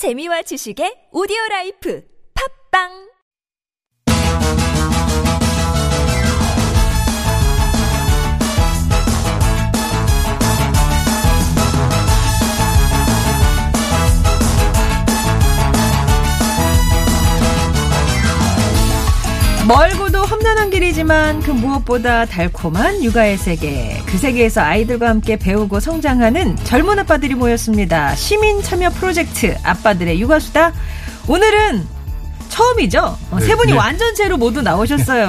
재미와 0.00 0.40
지식의 0.48 1.12
오디오 1.12 1.36
life. 1.50 2.00
팟빵 2.32 3.09
멀고도 19.70 20.22
험난한 20.24 20.70
길이지만 20.70 21.40
그 21.42 21.52
무엇보다 21.52 22.24
달콤한 22.24 23.04
육아의 23.04 23.38
세계. 23.38 24.02
그 24.04 24.18
세계에서 24.18 24.62
아이들과 24.62 25.08
함께 25.08 25.36
배우고 25.36 25.78
성장하는 25.78 26.56
젊은 26.64 26.98
아빠들이 26.98 27.36
모였습니다. 27.36 28.16
시민 28.16 28.62
참여 28.62 28.90
프로젝트 28.90 29.56
아빠들의 29.62 30.20
육아수다. 30.20 30.72
오늘은 31.28 31.86
처음이죠? 32.48 33.16
어, 33.30 33.38
네, 33.38 33.46
세 33.46 33.54
분이 33.54 33.70
네. 33.70 33.78
완전체로 33.78 34.38
모두 34.38 34.60
나오셨어요. 34.60 35.24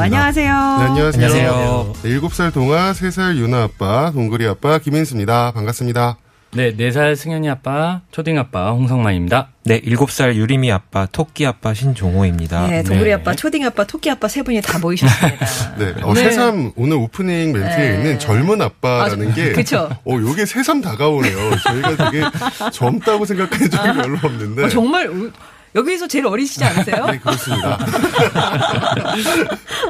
안녕하세요. 0.00 0.52
네, 0.52 0.84
안녕하세요. 0.84 1.26
안녕하세요. 1.26 1.92
네, 2.02 2.20
7살 2.20 2.54
동아, 2.54 2.92
3살 2.92 3.38
유나 3.38 3.64
아빠, 3.64 4.12
동그리 4.12 4.46
아빠 4.46 4.78
김인수입니다. 4.78 5.50
반갑습니다. 5.50 6.16
네, 6.52 6.74
4살 6.74 7.14
승현이 7.14 7.48
아빠, 7.48 8.00
초딩 8.10 8.36
아빠 8.36 8.72
홍성만입니다. 8.72 9.50
네, 9.66 9.80
7살 9.82 10.34
유리미 10.34 10.72
아빠, 10.72 11.06
토끼 11.06 11.46
아빠 11.46 11.72
신종호입니다. 11.74 12.66
네, 12.66 12.82
동그리 12.82 13.10
네. 13.10 13.12
아빠, 13.14 13.36
초딩 13.36 13.64
아빠, 13.64 13.84
토끼 13.84 14.10
아빠 14.10 14.26
세 14.26 14.42
분이 14.42 14.60
다 14.60 14.80
모이셨습니다. 14.80 15.46
네, 15.78 15.94
어, 16.02 16.12
네. 16.12 16.24
새삼 16.24 16.72
오늘 16.74 16.96
오프닝 16.96 17.52
멘트에 17.52 17.76
네. 17.90 17.94
있는 17.98 18.18
젊은 18.18 18.60
아빠라는 18.60 19.30
아, 19.30 19.34
게. 19.34 19.52
그쵸. 19.52 19.88
어, 20.04 20.12
요게 20.12 20.44
새삼 20.44 20.80
다가오네요. 20.80 21.50
저희가 21.68 22.10
되게 22.10 22.24
젊다고 22.72 23.24
생각한 23.26 23.70
적이 23.70 23.92
별로 24.02 24.18
없는데. 24.20 24.64
어, 24.64 24.68
정말 24.68 25.06
우- 25.08 25.30
여기서 25.76 26.08
제일 26.08 26.26
어리시지 26.26 26.64
않으세요? 26.64 27.06
네, 27.06 27.18
그렇습니다. 27.18 27.78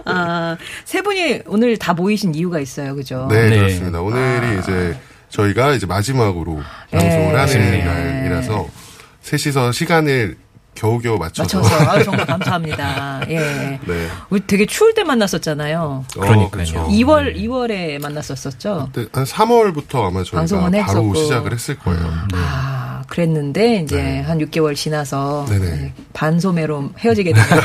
아, 0.05 0.59
세 0.85 1.01
분이 1.01 1.41
오늘 1.47 1.79
다 1.79 1.95
모이신 1.95 2.35
이유가 2.35 2.61
있어요, 2.61 2.95
그죠? 2.95 3.29
네, 3.31 3.49
네. 3.49 3.57
그렇습니다. 3.57 4.03
오늘이 4.03 4.59
이제 4.59 5.01
저희가 5.31 5.73
이제 5.75 5.87
마지막으로 5.87 6.61
방송을 6.91 7.39
하는 7.39 7.71
네. 7.71 7.85
날이라서 7.85 8.69
셋이서 9.23 9.73
시간을 9.73 10.37
겨우겨우 10.75 11.19
맞춰서. 11.19 11.61
맞춰서 11.61 11.91
아유, 11.91 12.05
정말 12.05 12.25
감사합니다. 12.27 13.21
예. 13.29 13.39
네. 13.87 14.09
우리 14.31 14.41
되게 14.47 14.67
추울 14.67 14.95
때 14.95 15.05
만났었잖아요. 15.05 16.05
어, 16.17 16.21
그러니까요. 16.21 16.51
그렇죠. 16.51 16.87
2월 16.89 17.37
2월에 17.37 18.01
만났었었죠. 18.01 18.89
그때 18.93 19.09
한 19.13 19.25
3월부터 19.25 20.07
아마 20.07 20.23
저희가 20.23 20.37
방송은 20.39 20.71
바로 20.71 20.83
했었고. 20.85 21.15
시작을 21.17 21.53
했을 21.53 21.79
거예요. 21.79 22.01
아, 22.35 23.03
그랬는데 23.09 23.81
이제 23.81 23.97
네. 24.03 24.21
한 24.21 24.39
6개월 24.39 24.75
지나서 24.75 25.47
네네. 25.51 25.67
네, 25.67 25.93
반소매로 26.13 26.93
헤어지게 26.99 27.33
되네요. 27.33 27.51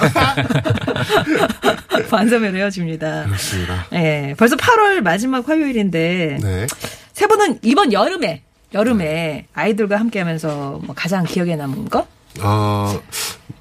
반소매로 2.10 2.58
헤어집니다. 2.58 3.26
그렇습니다. 3.26 3.86
예. 3.94 4.34
벌써 4.38 4.56
8월 4.56 5.02
마지막 5.02 5.48
화요일인데 5.48 6.38
네. 6.42 6.68
세 7.16 7.28
분은 7.28 7.60
이번 7.64 7.94
여름에 7.94 8.42
여름에 8.74 9.46
아이들과 9.54 9.98
함께 9.98 10.20
하면서 10.20 10.82
뭐 10.84 10.94
가장 10.94 11.24
기억에 11.24 11.56
남은 11.56 11.86
거? 11.90 12.06
어, 12.42 13.02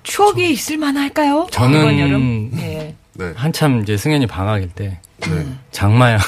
추억이 0.02 0.50
있을 0.50 0.77
만할까요? 0.77 1.46
저는 1.52 1.80
이번 1.80 1.98
여름. 2.00 2.50
예. 2.56 2.96
네. 3.12 3.33
한참 3.36 3.80
이제 3.83 3.96
승현이 3.96 4.27
방학일 4.27 4.70
때 4.70 4.98
네. 5.20 5.46
장마야. 5.70 6.19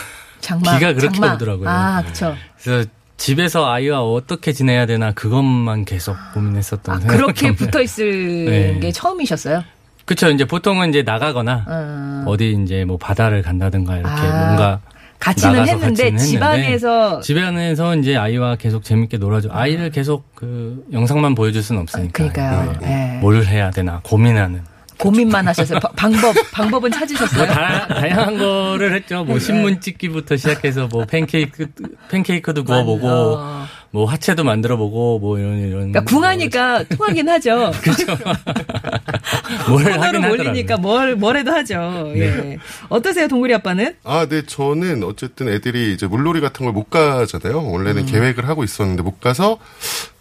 장마. 0.40 0.78
비가 0.78 0.92
그렇게 0.92 1.18
장마. 1.18 1.34
오더라고요. 1.34 1.68
아, 1.68 2.00
그렇죠. 2.02 2.36
그래서 2.62 2.88
집에서 3.16 3.68
아이와 3.72 4.02
어떻게 4.04 4.52
지내야 4.52 4.86
되나 4.86 5.10
그것만 5.10 5.84
계속 5.84 6.16
고민했었던 6.32 6.94
아, 6.94 7.00
생각이 7.00 7.18
그렇게. 7.20 7.52
붙어 7.56 7.82
있을 7.82 8.44
네. 8.44 8.78
게 8.78 8.92
처음이셨어요? 8.92 9.64
그쵸. 10.04 10.30
이제 10.30 10.44
보통은 10.44 10.90
이제 10.90 11.02
나가거나 11.02 11.64
음. 11.66 12.24
어디 12.28 12.56
이제 12.62 12.84
뭐 12.84 12.96
바다를 12.98 13.42
간다든가 13.42 13.96
이렇게 13.96 14.12
아, 14.14 14.44
뭔가 14.46 14.80
같이는 15.18 15.66
했는데 15.66 16.10
같이는 16.10 16.18
집안에서 16.18 17.20
집에 17.20 17.42
안에서 17.42 17.96
이제 17.96 18.16
아이와 18.16 18.56
계속 18.56 18.84
재밌게 18.84 19.18
놀아줘. 19.18 19.48
아이를 19.52 19.90
계속 19.90 20.34
그 20.34 20.84
영상만 20.92 21.34
보여줄 21.34 21.62
수는 21.62 21.82
없으니까. 21.82 22.12
그러니까요. 22.12 22.74
네. 22.80 23.14
예. 23.16 23.20
뭘 23.20 23.44
해야 23.44 23.70
되나 23.70 24.00
고민하는. 24.02 24.62
고민만 24.98 25.46
하셨어요. 25.46 25.78
바- 25.78 25.90
방법 25.94 26.34
방법은 26.52 26.90
찾으셨어요? 26.90 27.44
뭐 27.44 27.54
다, 27.54 27.86
다양한 27.86 28.38
거를 28.38 28.94
했죠. 28.94 29.24
뭐 29.24 29.38
신문 29.38 29.78
찍기부터 29.78 30.36
시작해서 30.38 30.86
뭐 30.90 31.04
팬케이크 31.04 31.66
팬케이크도 32.08 32.64
구워보고 32.64 33.06
어. 33.06 33.66
뭐 33.90 34.06
화채도 34.06 34.42
만들어보고 34.44 35.18
뭐 35.18 35.38
이런 35.38 35.58
이런. 35.58 35.70
그러니까 35.92 36.04
궁하니까 36.04 36.84
통하긴 36.84 37.28
하죠. 37.28 37.56
뭘 37.84 38.16
코너 38.16 38.32
로 39.68 39.78
하긴 40.02 40.20
몰리니까 40.22 40.74
하더라고요. 40.74 40.76
뭘 40.78 41.16
뭐래도 41.16 41.52
하죠. 41.52 42.12
예. 42.16 42.58
어떠세요, 42.88 43.28
동구리 43.28 43.54
아빠는? 43.54 43.96
아, 44.04 44.26
네, 44.28 44.42
저는 44.46 45.02
어쨌든 45.04 45.48
애들이 45.48 45.92
이제 45.92 46.06
물놀이 46.06 46.40
같은 46.40 46.64
걸 46.64 46.76
못 46.76 46.90
가잖아요. 46.90 47.70
원래는 47.70 48.02
음. 48.02 48.06
계획을 48.06 48.46
하고 48.48 48.62
있었는데 48.62 49.02
못 49.02 49.18
가서 49.20 49.58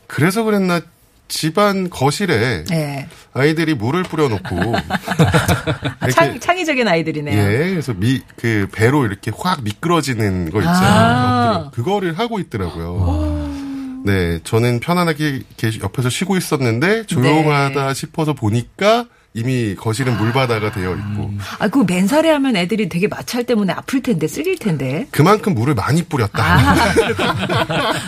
그래서 0.08 0.44
그랬나 0.44 0.80
집안 1.28 1.90
거실에 1.90 2.64
예. 2.72 3.08
아이들이 3.34 3.74
물을 3.74 4.04
뿌려놓고 4.04 4.76
아, 6.00 6.10
창, 6.12 6.40
창의적인 6.40 6.88
아이들이네요. 6.88 7.38
예, 7.38 7.70
그래서 7.72 7.94
미, 7.94 8.22
그 8.38 8.68
배로 8.72 9.06
이렇게 9.06 9.32
확 9.36 9.64
미끄러지는 9.64 10.52
거 10.52 10.60
아. 10.60 10.62
있잖아요. 10.62 11.72
그거를 11.74 12.18
하고 12.20 12.40
있더라고요. 12.40 14.04
네, 14.06 14.40
저는 14.44 14.80
편안하게 14.80 15.42
옆에서 15.82 16.10
쉬고 16.10 16.38
있었는데 16.38 17.08
조용하다 17.08 17.88
네. 17.88 17.94
싶어서 17.96 18.34
보니까 18.34 19.06
이미 19.36 19.76
거실은 19.76 20.18
물바다가 20.18 20.72
되어 20.72 20.96
있고 20.96 21.30
아, 21.60 21.68
그 21.68 21.84
맨살에 21.86 22.30
하면 22.32 22.56
애들이 22.56 22.88
되게 22.88 23.10
마찰 23.10 23.44
때문에 23.44 23.74
아플 23.74 24.02
텐데, 24.02 24.28
쓰릴 24.30 24.58
텐데. 24.58 25.08
그만큼 25.12 25.54
물을 25.54 25.76
많이 25.76 26.04
뿌렸다. 26.04 26.42
아, 26.42 26.76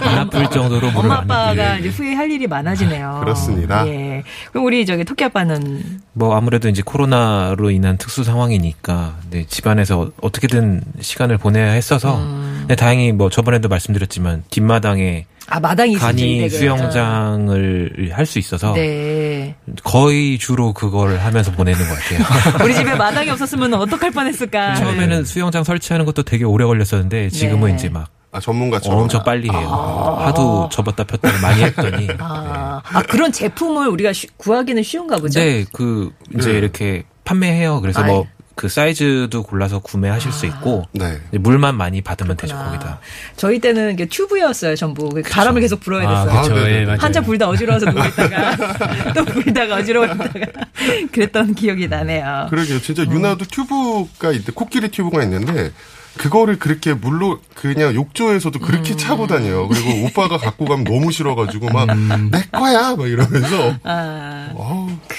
안 0.03 0.17
아플 0.19 0.49
정도로 0.49 0.89
물을 0.91 1.11
엄마 1.11 1.21
많이 1.21 1.31
아빠가 1.31 1.75
예. 1.75 1.79
이제 1.81 1.89
후회할 1.89 2.31
일이 2.31 2.47
많아지네요. 2.47 3.17
그렇습니다. 3.19 3.85
예. 3.87 4.23
그럼 4.51 4.65
우리 4.65 4.85
저기 4.85 5.03
토끼 5.03 5.25
아빠는 5.25 5.99
뭐 6.13 6.33
아무래도 6.37 6.69
이제 6.69 6.81
코로나로 6.81 7.71
인한 7.71 7.97
특수 7.97 8.23
상황이니까 8.23 9.17
네, 9.29 9.45
집안에서 9.47 10.11
어떻게든 10.21 10.81
시간을 11.01 11.37
보내야 11.37 11.71
했어서 11.71 12.19
음. 12.19 12.65
네, 12.69 12.75
다행히 12.77 13.11
뭐 13.11 13.29
저번에도 13.29 13.67
말씀드렸지만 13.67 14.43
뒷마당에 14.49 15.25
아 15.49 15.59
마당이 15.59 15.93
있으시죠, 15.93 16.05
간이. 16.05 16.49
수영장을 16.49 18.09
할 18.11 18.25
수 18.25 18.39
있어서 18.39 18.73
네. 18.73 19.55
거의 19.83 20.37
주로 20.37 20.73
그걸 20.73 21.17
하면서 21.17 21.51
보내는 21.51 21.79
것 21.79 21.95
같아요. 21.95 22.19
우리 22.65 22.73
집에 22.75 22.93
마당이 22.95 23.29
없었으면 23.29 23.73
어떡할 23.73 24.11
뻔했을까. 24.11 24.75
처음에는 24.75 25.23
수영장 25.23 25.63
설치하는 25.63 26.05
것도 26.05 26.23
되게 26.23 26.43
오래 26.43 26.65
걸렸었는데 26.65 27.29
지금은 27.29 27.69
네. 27.69 27.75
이제 27.75 27.89
막 27.89 28.09
아, 28.33 28.41
전문가처럼. 28.41 28.99
엄청 28.99 29.23
빨리 29.23 29.49
해요. 29.49 30.17
하도 30.19 30.67
접었다 30.69 31.05
폈다를 31.05 31.39
많이 31.39 31.63
했더니 31.63 32.09
아, 32.19 32.81
아, 32.83 33.01
그런 33.03 33.31
제품을 33.31 33.87
우리가 33.87 34.11
쉬- 34.11 34.27
구하기는 34.35 34.83
쉬운가 34.83 35.17
보죠. 35.17 35.39
네, 35.39 35.63
그 35.71 36.11
이제 36.37 36.51
네. 36.51 36.57
이렇게 36.57 37.03
판매해요. 37.23 37.79
그래서 37.79 38.01
아이. 38.01 38.11
뭐 38.11 38.25
그 38.57 38.69
사이즈도 38.69 39.43
골라서 39.43 39.77
구매하실 39.77 40.31
수 40.31 40.47
있고 40.47 40.85
네. 40.91 41.19
물만 41.31 41.75
많이 41.77 42.01
받으면 42.01 42.35
되죠 42.37 42.55
그렇구나. 42.55 42.73
거기다. 42.79 42.99
저희 43.35 43.59
때는 43.59 43.93
이게 43.93 44.07
튜브였어요, 44.07 44.75
전부. 44.75 45.09
그 45.09 45.21
바람을 45.21 45.61
계속 45.61 45.79
불어야 45.79 46.09
아, 46.09 46.25
됐어요. 46.25 46.41
그쵸. 46.41 46.53
아, 46.53 46.55
네네. 46.63 46.81
예, 46.81 46.85
맞아요. 46.85 46.97
한참 46.99 47.23
불다 47.23 47.47
어지러워서 47.49 47.91
누워 47.91 48.03
있다가 48.07 48.55
또 49.13 49.25
불다가 49.25 49.75
어지러워 49.75 50.07
있다가 50.07 50.31
그랬던 51.13 51.53
기억이 51.53 51.87
나네요. 51.87 52.47
그러게요. 52.49 52.81
진짜 52.81 53.03
유나도 53.03 53.45
튜브가 53.45 54.31
있는데, 54.31 54.51
코끼리 54.51 54.89
튜브가 54.89 55.21
있는데, 55.21 55.71
그거를 56.17 56.57
그렇게 56.57 56.95
물로 56.95 57.39
그냥 57.53 57.93
욕조에서도 57.93 58.57
그렇게 58.57 58.93
음. 58.93 58.97
차고 58.97 59.27
다녀요. 59.27 59.67
그리고 59.67 60.03
오빠가 60.03 60.39
갖고 60.39 60.65
가면 60.65 60.83
너무 60.83 61.11
싫어가지고 61.11 61.69
막, 61.69 61.87
내 62.31 62.41
거야! 62.51 62.95
막 62.95 63.07
이러면서. 63.07 63.75
아, 63.83 64.49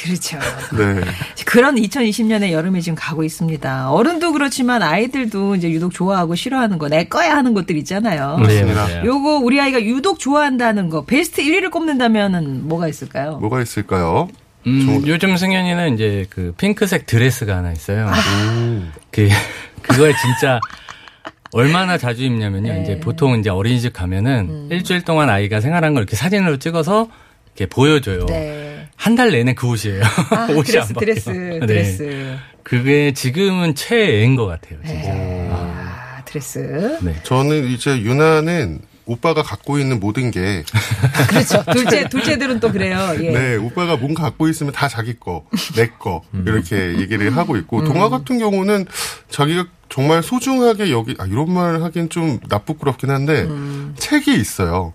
그렇죠. 0.03 0.39
네. 0.77 1.01
그런 1.45 1.77
2020년의 1.77 2.53
여름이 2.53 2.83
지금 2.83 2.97
가고 2.97 3.25
있습니다. 3.25 3.91
어른도 3.91 4.33
그렇지만 4.33 4.83
아이들도 4.83 5.57
이제 5.57 5.71
유독 5.71 5.93
좋아하고 5.93 6.35
싫어하는 6.35 6.79
거, 6.79 6.89
내 6.89 7.05
거야 7.05 7.37
하는 7.37 7.55
것들 7.55 7.77
있잖아요. 7.79 8.37
네, 8.39 8.43
맞습니다. 8.43 8.87
맞아요. 8.87 9.05
요거 9.05 9.39
우리 9.39 9.61
아이가 9.61 9.83
유독 9.83 10.19
좋아한다는 10.19 10.89
거, 10.89 11.05
베스트 11.05 11.43
1위를 11.43 11.71
꼽는다면은 11.71 12.69
뭐가 12.69 12.89
있을까요? 12.89 13.39
뭐가 13.39 13.63
있을까요? 13.63 14.29
음, 14.67 15.03
요즘 15.07 15.37
승현이는 15.37 15.95
이제 15.95 16.27
그 16.31 16.53
핑크색 16.59 17.07
드레스가 17.07 17.57
하나 17.57 17.73
있어요. 17.73 18.11
음. 18.45 18.93
그 19.11 19.29
그걸 19.83 20.13
진짜 20.17 20.61
얼마나 21.53 21.97
자주 21.97 22.25
입냐면요. 22.25 22.73
네. 22.73 22.83
이제 22.83 23.01
보통 23.01 23.39
이제 23.39 23.49
어린이집 23.49 23.93
가면은 23.93 24.49
음. 24.51 24.69
일주일 24.71 25.03
동안 25.03 25.31
아이가 25.31 25.61
생활한 25.61 25.95
걸 25.95 26.03
이렇게 26.03 26.17
사진으로 26.17 26.59
찍어서 26.59 27.09
이렇게 27.55 27.67
보여줘요. 27.67 28.27
네. 28.27 28.68
한 28.99 29.15
달 29.15 29.31
내내 29.31 29.55
그 29.55 29.67
옷이에요. 29.69 30.03
아, 30.31 30.49
옷이 30.53 30.65
드레스, 30.65 30.79
안 30.79 30.89
바뀌어요. 30.95 31.01
드레스, 31.15 31.31
네. 31.31 31.67
드레스. 31.67 32.37
그게 32.65 33.13
지금은 33.13 33.75
최애인 33.75 34.37
것 34.37 34.47
같아요. 34.47 34.79
진짜. 34.85 35.11
아, 35.13 36.23
드레스. 36.25 36.99
네. 37.03 37.15
저는 37.23 37.69
이제 37.69 38.01
유나는 38.03 38.81
오빠가 39.07 39.43
갖고 39.43 39.79
있는 39.79 40.01
모든 40.01 40.31
게 40.31 40.63
그렇죠. 41.31 41.65
둘째 41.73 42.09
둘째들은 42.11 42.61
또 42.61 42.71
그래요. 42.71 43.15
예. 43.23 43.31
네, 43.31 43.57
오빠가 43.57 43.97
뭔가 43.97 44.25
갖고 44.25 44.49
있으면 44.49 44.73
다 44.75 44.87
자기 44.89 45.15
거, 45.19 45.47
내 45.77 45.87
거, 45.99 46.21
이렇게 46.45 46.99
얘기를 46.99 47.35
하고 47.35 47.57
있고, 47.57 47.85
동화 47.85 48.11
같은 48.11 48.39
경우는 48.39 48.85
자기가 49.31 49.65
정말 49.99 50.23
소중하게 50.23 50.93
여기, 50.93 51.17
아, 51.19 51.27
이런 51.27 51.53
말 51.53 51.83
하긴 51.83 52.09
좀 52.09 52.39
나쁘끄럽긴 52.49 53.11
한데, 53.11 53.49
책이 53.97 54.33
있어요. 54.33 54.93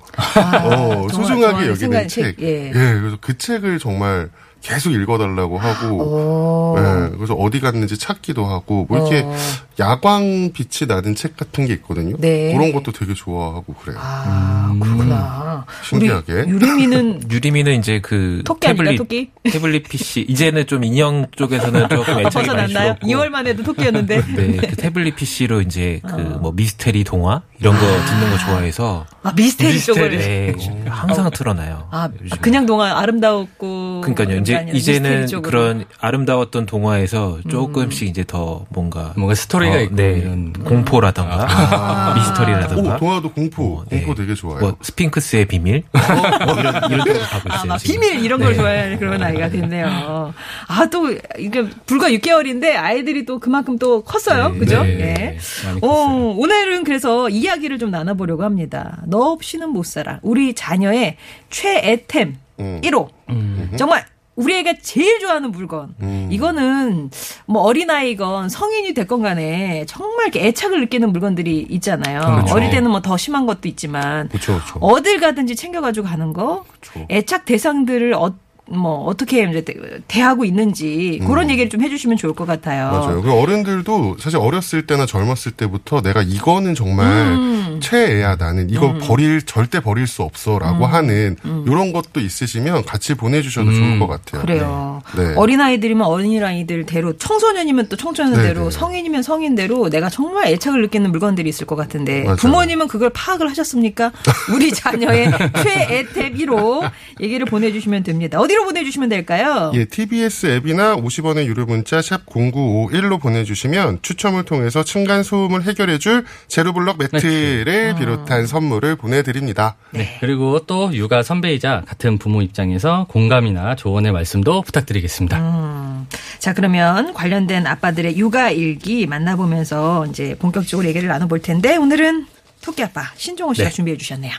어, 0.63 1.07
정말 1.09 1.09
소중하게 1.09 1.41
좋아하는 1.41 1.67
여기는 1.71 2.07
책. 2.07 2.37
책, 2.37 2.39
예. 2.39 2.71
그래서 2.71 3.17
그 3.19 3.37
책을 3.37 3.79
정말 3.79 4.29
계속 4.63 4.91
읽어달라고 4.91 5.57
하고, 5.57 5.97
오. 5.97 6.75
예, 6.79 7.09
그래서 7.17 7.33
어디 7.33 7.59
갔는지 7.59 7.97
찾기도 7.97 8.45
하고, 8.45 8.85
뭐 8.87 8.97
이렇게 8.97 9.21
어. 9.25 9.35
야광 9.79 10.51
빛이 10.53 10.87
나는 10.87 11.15
책 11.15 11.35
같은 11.35 11.65
게 11.67 11.73
있거든요. 11.73 12.15
네. 12.17 12.53
그런 12.53 12.71
것도 12.71 12.91
되게 12.91 13.13
좋아하고 13.13 13.73
그래요. 13.73 13.97
아, 14.01 14.73
그렇구나. 14.79 15.65
신기하게. 15.83 16.45
유리미는 16.47 17.23
유리미는 17.31 17.77
이제 17.79 17.99
그 18.01 18.41
토끼 18.45 18.67
아닌가, 18.67 18.83
태블릿 18.83 18.97
토끼? 18.99 19.31
태블릿 19.43 19.89
PC 19.89 20.25
이제는 20.29 20.65
좀 20.67 20.83
인형 20.83 21.27
쪽에서는 21.35 21.89
조금 21.89 22.19
애착이 22.19 22.47
많이 22.47 22.63
벗어났나요? 22.63 22.95
줄었고 23.01 23.07
2월만 23.07 23.47
해도 23.47 23.63
토끼였는데. 23.63 24.21
네, 24.35 24.57
그 24.57 24.75
태블릿 24.75 25.15
PC로 25.15 25.61
이제 25.61 25.99
그 26.07 26.13
어. 26.13 26.39
뭐 26.41 26.51
미스테리 26.53 27.03
동화 27.03 27.41
이런 27.59 27.73
거 27.75 27.81
듣는 27.81 28.29
거 28.31 28.37
좋아해서 28.45 29.05
아, 29.23 29.33
미스테리, 29.35 29.73
미스테리. 29.73 29.99
쪽을. 29.99 30.17
네, 30.17 30.55
항상 30.87 31.29
틀어놔요. 31.31 31.87
아, 31.91 32.09
요즘에. 32.21 32.39
그냥 32.41 32.65
동화 32.65 32.99
아름다웠고. 32.99 34.01
그러니까요. 34.01 34.43
게 34.43 34.52
이제 34.73 34.93
이제는. 34.93 35.27
음. 35.33 35.41
그런 35.41 35.85
아름다웠던 35.99 36.65
동화에서 36.65 37.39
조금씩 37.49 38.07
이제 38.07 38.23
더 38.25 38.65
뭔가 38.69 39.13
뭔가 39.15 39.35
스토리가 39.35 39.75
어, 39.75 39.79
있고 39.81 39.95
네, 39.95 40.19
이런 40.19 40.53
공포라던가 40.53 41.47
아. 41.49 42.13
미스터리라던가 42.17 42.95
오, 42.95 42.97
동화도 42.97 43.31
공포, 43.31 43.79
어, 43.79 43.85
네. 43.89 43.99
공포 44.01 44.15
되게 44.15 44.33
좋아요. 44.33 44.59
뭐 44.59 44.77
스핑크스의 44.81 45.45
비밀 45.45 45.83
뭐 45.91 46.59
이런 46.59 46.91
이런 46.91 47.05
쪽으로 47.05 47.23
가고 47.25 47.49
있어요. 47.49 47.73
아. 47.73 47.77
비밀 47.77 48.23
이런 48.23 48.39
걸 48.39 48.51
네. 48.51 48.57
좋아하는 48.57 48.99
그런 48.99 49.21
아이가 49.21 49.49
됐네요. 49.49 50.33
아, 50.67 50.85
또, 50.89 51.09
이게 51.37 51.67
불과 51.85 52.09
6개월인데 52.09 52.75
아이들이 52.75 53.25
또 53.25 53.39
그만큼 53.39 53.77
또 53.77 54.03
컸어요. 54.03 54.49
네, 54.49 54.59
그죠? 54.59 54.83
네, 54.83 54.99
예. 54.99 55.37
많이 55.65 55.79
어, 55.81 55.87
컸어요. 55.87 56.29
오늘은 56.37 56.83
그래서 56.83 57.29
이야기를 57.29 57.79
좀 57.79 57.91
나눠보려고 57.91 58.43
합니다. 58.43 59.01
너 59.05 59.31
없이는 59.31 59.69
못 59.69 59.85
살아. 59.85 60.19
우리 60.21 60.53
자녀의 60.53 61.17
최애템 61.49 62.37
음. 62.59 62.81
1호. 62.83 63.09
음. 63.29 63.71
정말 63.77 64.05
우리 64.35 64.55
애가 64.57 64.75
제일 64.81 65.19
좋아하는 65.19 65.51
물건. 65.51 65.93
음. 66.01 66.27
이거는 66.31 67.11
뭐 67.45 67.61
어린아이건 67.63 68.49
성인이 68.49 68.93
됐건 68.93 69.21
간에 69.21 69.85
정말 69.87 70.27
이렇게 70.27 70.47
애착을 70.47 70.79
느끼는 70.81 71.11
물건들이 71.11 71.67
있잖아요. 71.69 72.19
그렇죠. 72.21 72.55
어릴 72.55 72.69
때는 72.71 72.89
뭐 72.89 73.01
더 73.03 73.17
심한 73.17 73.45
것도 73.45 73.67
있지만 73.67 74.29
그렇죠, 74.29 74.53
그렇죠. 74.53 74.79
어딜 74.79 75.19
가든지 75.19 75.55
챙겨 75.57 75.81
가지고 75.81 76.07
가는 76.07 76.31
거, 76.33 76.63
그렇죠. 76.79 77.05
애착 77.11 77.45
대상들을 77.45 78.13
어, 78.13 78.33
뭐 78.65 79.05
어떻게 79.05 79.43
이제 79.43 79.61
대- 79.61 79.75
대하고 80.07 80.45
있는지 80.45 81.19
그런 81.27 81.49
얘기를 81.49 81.69
좀 81.69 81.81
해주시면 81.81 82.17
좋을 82.17 82.33
것 82.33 82.45
같아요. 82.45 82.87
음. 82.87 82.91
맞아요. 82.93 83.21
그 83.21 83.31
어른들도 83.33 84.17
사실 84.19 84.37
어렸을 84.39 84.87
때나 84.87 85.05
젊었을 85.05 85.51
때부터 85.51 86.01
내가 86.01 86.21
이거는 86.21 86.73
정말 86.73 87.05
음. 87.33 87.79
최애야 87.81 88.37
나는 88.37 88.69
이거 88.69 88.93
버릴 88.99 89.41
절대 89.41 89.81
버릴 89.81 90.07
수 90.07 90.23
없어라고 90.23 90.85
하는 90.85 91.35
이런 91.67 91.91
것도 91.91 92.21
있으시면 92.21 92.85
같이 92.85 93.15
보내주셔도 93.15 93.69
음. 93.69 93.75
좋을 93.75 93.99
것 93.99 94.07
같아요. 94.07 94.41
그래요. 94.41 95.01
네. 95.17 95.33
어린 95.35 95.59
아이들이면 95.59 96.05
어린 96.07 96.41
아이들대로, 96.43 97.17
청소년이면 97.17 97.89
또 97.89 97.97
청소년대로, 97.97 98.59
네, 98.59 98.65
네. 98.65 98.71
성인이면 98.71 99.23
성인대로 99.23 99.89
내가 99.89 100.09
정말 100.09 100.47
애착을 100.47 100.81
느끼는 100.83 101.11
물건들이 101.11 101.49
있을 101.49 101.67
것 101.67 101.75
같은데 101.75 102.23
맞아요. 102.23 102.35
부모님은 102.37 102.87
그걸 102.87 103.09
파악을 103.09 103.49
하셨습니까? 103.49 104.11
우리 104.55 104.71
자녀의 104.71 105.29
최애 105.63 106.03
탭 106.05 106.37
1호 106.39 106.89
얘기를 107.19 107.45
보내주시면 107.45 108.03
됩니다. 108.03 108.39
어디 108.39 108.52
로 108.55 108.65
보내주시면 108.65 109.09
될까요? 109.09 109.71
예, 109.73 109.85
TBS 109.85 110.47
앱이나 110.47 110.95
50원의 110.95 111.45
유료 111.45 111.65
문자 111.65 112.01
샵 112.01 112.25
0951로 112.25 113.19
보내주시면 113.21 113.99
추첨을 114.01 114.43
통해서 114.43 114.83
층간 114.83 115.23
소음을 115.23 115.63
해결해줄 115.63 116.25
제로블럭 116.47 116.97
매트를 116.97 117.95
비롯한 117.95 118.47
선물을 118.47 118.95
보내드립니다. 118.95 119.75
네. 119.91 120.17
그리고 120.19 120.59
또 120.65 120.93
육아 120.93 121.23
선배이자 121.23 121.83
같은 121.87 122.17
부모 122.17 122.41
입장에서 122.41 123.05
공감이나 123.09 123.75
조언의 123.75 124.11
말씀도 124.11 124.61
부탁드리겠습니다. 124.63 125.39
음. 125.39 126.07
자, 126.39 126.53
그러면 126.53 127.13
관련된 127.13 127.65
아빠들의 127.65 128.17
육아 128.17 128.51
일기 128.51 129.07
만나보면서 129.07 130.07
이제 130.07 130.35
본격적으로 130.39 130.87
얘기를 130.87 131.07
나눠볼 131.07 131.41
텐데 131.41 131.75
오늘은 131.75 132.27
토끼 132.61 132.83
아빠 132.83 133.03
신종호 133.15 133.53
씨가 133.53 133.69
네. 133.69 133.73
준비해 133.73 133.97
주셨네요. 133.97 134.33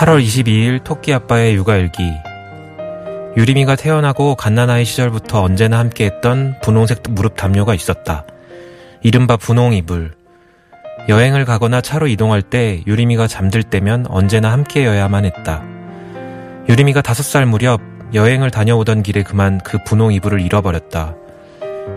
8월 0.00 0.24
22일 0.24 0.82
토끼 0.82 1.12
아빠의 1.12 1.54
육아일기. 1.56 2.10
유리미가 3.36 3.76
태어나고 3.76 4.34
갓난아이 4.34 4.86
시절부터 4.86 5.42
언제나 5.42 5.78
함께했던 5.78 6.60
분홍색 6.62 7.02
무릎 7.10 7.36
담요가 7.36 7.74
있었다. 7.74 8.24
이른바 9.02 9.36
분홍 9.36 9.74
이불. 9.74 10.12
여행을 11.10 11.44
가거나 11.44 11.82
차로 11.82 12.06
이동할 12.06 12.40
때 12.40 12.82
유리미가 12.86 13.26
잠들 13.26 13.62
때면 13.62 14.06
언제나 14.08 14.52
함께여야만 14.52 15.26
했다. 15.26 15.64
유리미가 16.70 17.02
다섯 17.02 17.22
살 17.22 17.44
무렵 17.44 17.82
여행을 18.14 18.50
다녀오던 18.50 19.02
길에 19.02 19.22
그만 19.22 19.60
그 19.62 19.76
분홍 19.84 20.14
이불을 20.14 20.40
잃어버렸다. 20.40 21.14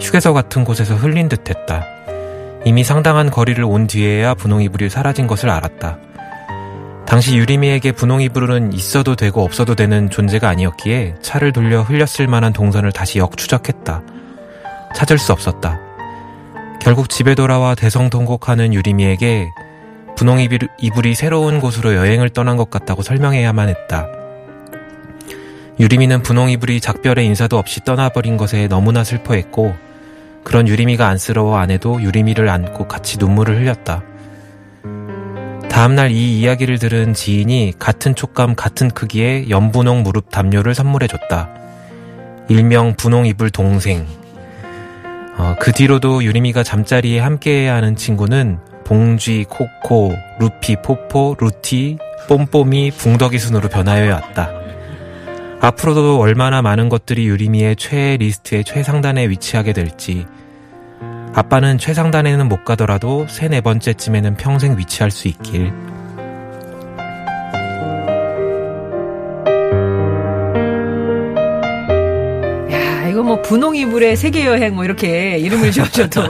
휴게소 0.01 0.33
같은 0.33 0.65
곳에서 0.65 0.93
흘린 0.95 1.29
듯 1.29 1.49
했다. 1.49 1.85
이미 2.65 2.83
상당한 2.83 3.31
거리를 3.31 3.63
온 3.63 3.87
뒤에야 3.87 4.33
분홍 4.33 4.61
이불이 4.61 4.89
사라진 4.89 5.25
것을 5.25 5.49
알았다. 5.49 5.99
당시 7.05 7.37
유리미에게 7.37 7.91
분홍 7.91 8.21
이불은 8.21 8.73
있어도 8.73 9.15
되고 9.15 9.43
없어도 9.43 9.75
되는 9.75 10.09
존재가 10.09 10.49
아니었기에 10.49 11.15
차를 11.21 11.51
돌려 11.51 11.81
흘렸을 11.81 12.27
만한 12.27 12.53
동선을 12.53 12.91
다시 12.91 13.19
역추적했다. 13.19 14.01
찾을 14.95 15.17
수 15.17 15.31
없었다. 15.31 15.79
결국 16.81 17.09
집에 17.09 17.35
돌아와 17.35 17.75
대성통곡하는 17.75 18.73
유리미에게 18.73 19.49
분홍 20.15 20.39
이불- 20.39 20.69
이불이 20.79 21.15
새로운 21.15 21.59
곳으로 21.59 21.93
여행을 21.95 22.29
떠난 22.29 22.57
것 22.57 22.69
같다고 22.69 23.01
설명해야만 23.03 23.69
했다. 23.69 24.07
유리미는 25.79 26.21
분홍 26.23 26.51
이불이 26.51 26.81
작별의 26.81 27.25
인사도 27.25 27.57
없이 27.57 27.83
떠나버린 27.83 28.37
것에 28.37 28.67
너무나 28.67 29.03
슬퍼했고 29.03 29.75
그런 30.43 30.67
유리미가 30.67 31.07
안쓰러워 31.07 31.57
안 31.57 31.71
해도 31.71 32.01
유리미를 32.01 32.49
안고 32.49 32.87
같이 32.87 33.17
눈물을 33.17 33.59
흘렸다. 33.59 34.03
다음날 35.73 36.11
이 36.11 36.39
이야기를 36.39 36.77
들은 36.77 37.15
지인이 37.15 37.73
같은 37.79 38.13
촉감 38.13 38.53
같은 38.53 38.91
크기의 38.91 39.49
연분홍 39.49 40.03
무릎 40.03 40.29
담요를 40.29 40.75
선물해줬다. 40.75 41.49
일명 42.47 42.93
분홍 42.95 43.25
이불 43.25 43.49
동생. 43.49 44.05
어, 45.35 45.55
그 45.59 45.71
뒤로도 45.71 46.23
유리미가 46.23 46.61
잠자리에 46.61 47.19
함께해야 47.19 47.73
하는 47.73 47.95
친구는 47.95 48.59
봉쥐, 48.83 49.47
코코, 49.49 50.13
루피, 50.39 50.75
포포, 50.83 51.35
루티, 51.39 51.97
뽐뽐이, 52.27 52.91
붕덕이 52.91 53.39
순으로 53.39 53.67
변하여 53.67 54.13
왔다. 54.13 54.51
앞으로도 55.59 56.19
얼마나 56.19 56.61
많은 56.61 56.87
것들이 56.87 57.25
유리미의 57.25 57.77
최애 57.77 58.17
리스트의 58.17 58.63
최상단에 58.63 59.27
위치하게 59.27 59.73
될지 59.73 60.27
아빠는 61.35 61.77
최상단에는 61.77 62.47
못 62.47 62.63
가더라도 62.63 63.25
세 63.27 63.47
네 63.49 63.61
번째쯤에는 63.61 64.35
평생 64.37 64.77
위치할 64.77 65.11
수 65.11 65.27
있길. 65.27 65.71
야, 72.71 73.07
이거 73.09 73.23
뭐 73.23 73.41
분홍 73.41 73.75
이불의 73.75 74.15
세계 74.17 74.45
여행 74.45 74.75
뭐 74.75 74.83
이렇게 74.85 75.37
이름을 75.37 75.71
지어줘도 75.71 76.21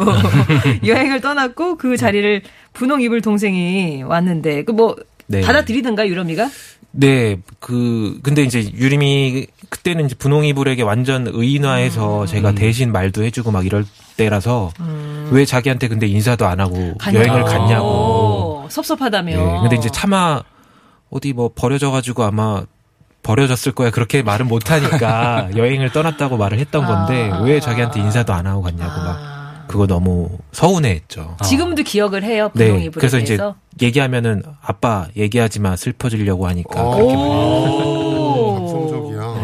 여행을 0.85 1.21
떠났고 1.21 1.77
그 1.77 1.95
자리를 1.97 2.41
분홍 2.73 3.01
이불 3.01 3.21
동생이 3.21 4.03
왔는데 4.03 4.63
그뭐 4.63 4.95
네. 5.27 5.41
받아들이든가 5.41 6.07
유럽이가 6.07 6.49
네, 6.91 7.37
그 7.59 8.19
근데 8.21 8.43
이제 8.43 8.61
유림이 8.73 9.47
그때는 9.73 10.05
이제 10.05 10.13
분홍이불에게 10.15 10.83
완전 10.83 11.25
의인화해서 11.27 12.27
제가 12.27 12.51
대신 12.53 12.91
말도 12.91 13.23
해주고 13.23 13.49
막 13.49 13.65
이럴 13.65 13.85
때라서 14.17 14.69
왜 15.31 15.45
자기한테 15.45 15.87
근데 15.87 16.05
인사도 16.05 16.45
안 16.45 16.59
하고 16.59 16.93
여행을 17.11 17.43
갔냐고. 17.43 17.85
오, 18.65 18.67
섭섭하다며. 18.69 19.35
네, 19.35 19.59
근데 19.61 19.75
이제 19.75 19.89
차마 19.91 20.41
어디 21.09 21.33
뭐 21.33 21.49
버려져가지고 21.55 22.23
아마 22.23 22.61
버려졌을 23.23 23.71
거야 23.71 23.89
그렇게 23.89 24.21
말은 24.21 24.47
못 24.47 24.69
하니까 24.69 25.49
여행을 25.57 25.91
떠났다고 25.91 26.37
말을 26.37 26.59
했던 26.59 26.85
건데 26.85 27.31
아. 27.31 27.41
왜 27.41 27.59
자기한테 27.59 27.99
인사도 27.99 28.31
안 28.31 28.45
하고 28.45 28.61
갔냐고 28.61 29.01
막 29.01 29.17
아. 29.19 29.63
그거 29.67 29.87
너무 29.87 30.29
서운해했죠. 30.51 31.37
지금도 31.43 31.81
기억을 31.83 32.23
해요 32.23 32.51
분홍 32.53 32.77
네, 32.77 32.83
이불에 32.85 32.99
그래서 32.99 33.17
이제 33.17 33.37
대해서. 33.37 33.55
얘기하면은 33.81 34.43
아빠 34.61 35.07
얘기하지 35.17 35.61
마 35.61 35.75
슬퍼지려고 35.75 36.47
하니까 36.47 36.79
어. 36.79 36.95
그렇게 36.95 37.13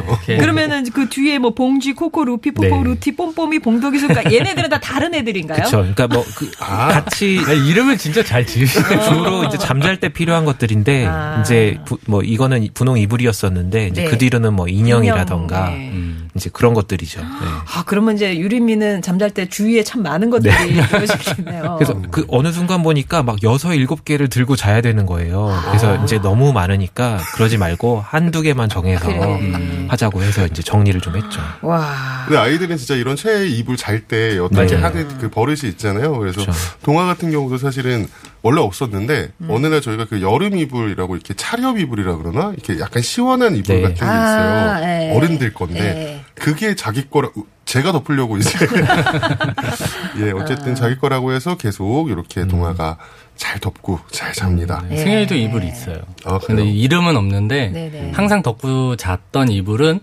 오. 0.09 0.15
감성적이야. 0.15 0.35
이렇게 0.35 0.37
그러면은 0.37 0.89
그 0.91 1.09
뒤에 1.09 1.39
뭐 1.39 1.53
봉지, 1.53 1.93
코코, 1.93 2.25
루피, 2.25 2.51
뽀뽀, 2.51 2.67
네. 2.67 2.83
루티, 2.83 3.15
뽐뽐이, 3.15 3.59
봉덕이, 3.59 3.99
수가 3.99 4.23
얘네들은 4.31 4.69
다 4.69 4.79
다른 4.79 5.13
애들인가요? 5.15 5.57
그렇죠. 5.57 5.77
그러니까 5.77 6.07
뭐 6.07 6.23
그 6.35 6.49
아. 6.59 6.87
같이 6.89 7.39
아, 7.47 7.51
이름을 7.53 7.97
진짜 7.97 8.23
잘 8.23 8.45
지으시네요. 8.45 9.01
주로 9.01 9.43
이제 9.45 9.57
잠잘 9.57 9.99
때 9.99 10.09
필요한 10.09 10.45
것들인데 10.45 11.05
아. 11.07 11.41
이제 11.41 11.77
부- 11.85 11.97
뭐 12.05 12.21
이거는 12.21 12.67
분홍 12.73 12.97
이불이었었는데 12.99 13.87
이제 13.87 14.03
네. 14.03 14.09
그 14.09 14.17
뒤로는 14.17 14.53
뭐 14.53 14.67
인형이라던가 14.67 15.69
인형, 15.69 15.79
네. 15.79 15.89
음. 15.91 16.29
이제 16.35 16.49
그런 16.53 16.73
것들이죠. 16.73 17.19
네. 17.21 17.25
아, 17.27 17.83
그러면 17.85 18.15
이제 18.15 18.37
유리미는 18.37 19.01
잠잘 19.01 19.31
때 19.31 19.47
주위에 19.49 19.83
참 19.83 20.03
많은 20.03 20.29
것들이 20.29 20.53
보여지겠네요. 20.91 21.75
그래서 21.79 21.99
그 22.11 22.25
어느 22.29 22.51
순간 22.51 22.83
보니까 22.83 23.23
막 23.23 23.41
여섯 23.43 23.73
일곱 23.73 24.05
개를 24.05 24.29
들고 24.29 24.55
자야 24.55 24.81
되는 24.81 25.05
거예요. 25.05 25.51
그래서 25.67 25.97
아. 25.97 26.03
이제 26.03 26.19
너무 26.19 26.53
많으니까 26.53 27.17
그러지 27.33 27.57
말고 27.57 28.03
한두 28.07 28.41
개만 28.41 28.69
정해서 28.69 29.07
그래. 29.07 29.19
음, 29.19 29.87
하자고 29.99 30.23
해서 30.23 30.45
이제 30.45 30.63
정리를 30.63 31.01
좀 31.01 31.15
했죠. 31.17 31.41
와. 31.61 32.23
근데 32.25 32.39
아이들은 32.39 32.77
진짜 32.77 32.95
이런 32.95 33.15
최애 33.17 33.47
이불 33.47 33.75
잘 33.75 33.99
때 33.99 34.39
어떻게 34.39 34.75
맞아요. 34.75 34.85
하는 34.85 35.17
그 35.19 35.29
버릇이 35.29 35.59
있잖아요. 35.65 36.17
그래서 36.17 36.41
그렇죠. 36.41 36.59
동화 36.81 37.05
같은 37.05 37.31
경우도 37.31 37.57
사실은 37.57 38.07
원래 38.41 38.61
없었는데 38.61 39.31
음. 39.41 39.47
어느 39.49 39.67
날 39.67 39.81
저희가 39.81 40.05
그 40.05 40.21
여름 40.21 40.57
이불이라고 40.57 41.15
이렇게 41.15 41.33
차렵 41.33 41.77
이불이라 41.77 42.15
그러나 42.17 42.53
이렇게 42.53 42.79
약간 42.79 43.03
시원한 43.03 43.55
이불 43.57 43.75
네. 43.75 43.81
같은 43.81 43.95
게 43.95 44.03
있어요. 44.03 44.69
아, 44.71 44.81
예. 44.83 45.11
어른들 45.15 45.53
건데 45.53 45.79
예. 45.81 46.21
그게 46.41 46.75
자기 46.75 47.09
거라 47.09 47.29
제가 47.69 47.91
덮으려고 47.91 48.37
이제 48.37 48.49
예 50.17 50.31
어쨌든 50.31 50.73
자기 50.73 50.97
거라고 50.97 51.33
해서 51.33 51.55
계속 51.55 52.09
이렇게 52.09 52.47
동화가 52.47 52.97
잘 53.35 53.59
덮고 53.59 53.99
잘 54.09 54.33
잡니다. 54.33 54.83
예. 54.89 54.97
승현이도 54.97 55.35
이불이 55.35 55.67
있어요. 55.67 55.99
아, 56.25 56.39
근데? 56.39 56.63
이름은 56.65 57.15
없는데 57.15 57.69
네네. 57.69 58.11
항상 58.13 58.41
덮고 58.41 58.95
잤던 58.95 59.49
이불은 59.51 59.99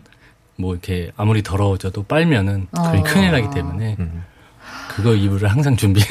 뭐 0.57 0.75
이렇게 0.75 1.11
아무리 1.17 1.43
더러워져도 1.43 2.05
빨면은 2.05 2.69
어. 2.79 2.93
그게 2.93 3.03
큰일 3.03 3.33
나기 3.33 3.51
때문에 3.51 3.97
음. 3.99 4.25
그거 4.89 5.15
이불을 5.15 5.51
항상 5.51 5.77
준비해. 5.77 6.07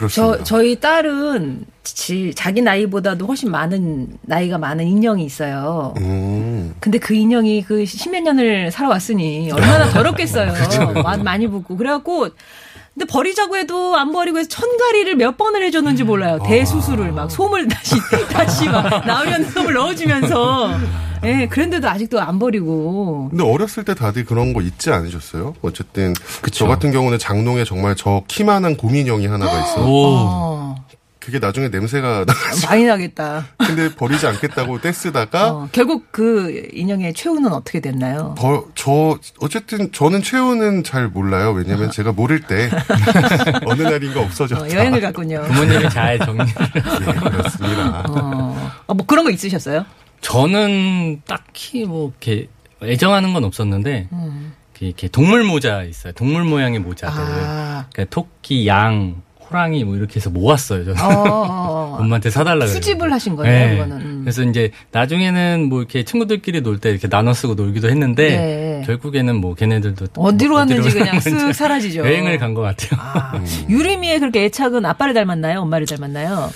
그렇습니다. 0.00 0.38
저, 0.38 0.44
저희 0.44 0.80
딸은 0.80 1.66
지, 1.82 2.32
자기 2.34 2.62
나이보다도 2.62 3.26
훨씬 3.26 3.50
많은, 3.50 4.08
나이가 4.22 4.56
많은 4.56 4.86
인형이 4.86 5.22
있어요. 5.24 5.92
음. 5.98 6.74
근데 6.80 6.98
그 6.98 7.12
인형이 7.14 7.62
그 7.64 7.84
십몇 7.84 8.22
년을 8.22 8.70
살아왔으니 8.70 9.50
얼마나 9.52 9.90
더럽겠어요. 9.92 10.54
그렇죠. 10.54 10.92
많이, 11.22 11.48
붓고. 11.48 11.76
그래갖고, 11.76 12.30
근데 12.94 13.06
버리자고 13.06 13.56
해도 13.56 13.96
안 13.96 14.12
버리고 14.12 14.38
해서 14.38 14.48
천가리를 14.48 15.14
몇 15.16 15.36
번을 15.36 15.62
해줬는지 15.64 16.04
몰라요. 16.04 16.38
대수술을 16.44 17.12
막 17.12 17.30
솜을 17.30 17.68
다시, 17.68 17.94
다시 18.32 18.68
막 18.68 19.06
나오려는 19.06 19.48
솜을 19.50 19.72
넣어주면서. 19.74 20.70
예, 21.22 21.46
그런데도 21.48 21.88
아직도 21.88 22.20
안 22.20 22.38
버리고. 22.38 23.28
근데 23.30 23.44
어렸을 23.44 23.84
때 23.84 23.94
다들 23.94 24.24
그런 24.24 24.52
거 24.54 24.62
있지 24.62 24.90
않으셨어요? 24.90 25.54
어쨌든 25.62 26.14
그쵸. 26.40 26.64
저 26.64 26.66
같은 26.66 26.92
경우는 26.92 27.18
장롱에 27.18 27.64
정말 27.64 27.94
저 27.94 28.22
키만한 28.26 28.76
곰인형이 28.76 29.26
하나가 29.26 29.52
있어. 29.60 29.86
오. 29.86 30.69
어, 31.20 31.22
그게 31.22 31.38
나중에 31.38 31.68
냄새가 31.68 32.24
나가지고 32.26 32.66
많이 32.68 32.84
나겠다. 32.86 33.46
근데 33.58 33.94
버리지 33.94 34.26
않겠다고 34.26 34.80
떼쓰다가 34.80 35.50
어, 35.50 35.68
결국 35.72 36.06
그 36.10 36.68
인형의 36.72 37.12
최후는 37.14 37.52
어떻게 37.52 37.80
됐나요? 37.80 38.34
버, 38.38 38.64
저 38.74 39.18
어쨌든 39.40 39.92
저는 39.92 40.22
최후는 40.22 40.82
잘 40.82 41.08
몰라요. 41.08 41.52
왜냐면 41.52 41.90
제가 41.90 42.12
모를 42.12 42.40
때 42.40 42.70
어느 43.66 43.82
날인가 43.82 44.20
없어졌다. 44.22 44.62
어, 44.64 44.70
여행을 44.70 45.00
갔군요. 45.00 45.42
부모님이 45.42 45.88
잘 45.90 46.18
정리를. 46.18 46.46
예, 46.56 47.12
그렇습니다. 47.30 48.04
어, 48.08 48.72
어, 48.86 48.94
뭐 48.94 49.06
그런 49.06 49.24
거 49.24 49.30
있으셨어요? 49.30 49.84
저는 50.22 51.22
딱히 51.26 51.84
뭐 51.84 52.08
이렇게 52.10 52.48
애정하는 52.82 53.32
건 53.34 53.44
없었는데 53.44 54.08
음. 54.12 54.52
이렇게- 54.72 54.86
이렇게 54.86 55.08
동물 55.08 55.44
모자 55.44 55.82
있어요. 55.82 56.12
동물 56.14 56.44
모양의 56.44 56.78
모자들. 56.80 57.20
아, 57.20 57.86
그러니까 57.92 58.14
토끼, 58.14 58.66
양, 58.66 59.22
호랑이 59.50 59.84
뭐 59.84 59.96
이렇게 59.96 60.16
해서 60.16 60.30
모았어요. 60.30 60.84
저는 60.84 61.00
어, 61.02 61.08
어, 61.08 61.24
어. 61.28 61.96
엄마한테 62.00 62.30
사달라 62.30 62.66
그래요. 62.66 62.74
수집을 62.74 63.12
하신 63.12 63.36
거네요, 63.36 63.66
네. 63.68 63.72
그거는. 63.76 63.96
음. 64.00 64.20
그래서 64.24 64.42
이제 64.42 64.70
나중에는 64.92 65.66
뭐 65.68 65.80
이렇게 65.80 66.04
친구들끼리 66.04 66.60
놀 66.62 66.78
때 66.80 66.90
이렇게 66.90 67.08
나눠 67.08 67.32
쓰고 67.34 67.54
놀기도 67.54 67.88
했는데 67.90 68.28
네. 68.30 68.82
결국에는 68.86 69.36
뭐 69.36 69.54
걔네들도 69.54 70.06
어디로 70.16 70.50
뭐 70.50 70.58
갔는지 70.60 70.88
어디로 70.88 71.04
그냥 71.04 71.18
쓱 71.18 71.52
사라지죠. 71.52 72.00
여행을 72.06 72.38
간 72.38 72.54
것 72.54 72.62
같아요. 72.62 72.98
아, 73.02 73.42
유리미의 73.68 74.18
그렇게 74.20 74.44
애착은 74.44 74.86
아빠를 74.86 75.12
닮았나요? 75.14 75.60
엄마를 75.60 75.86
닮았나요? 75.86 76.50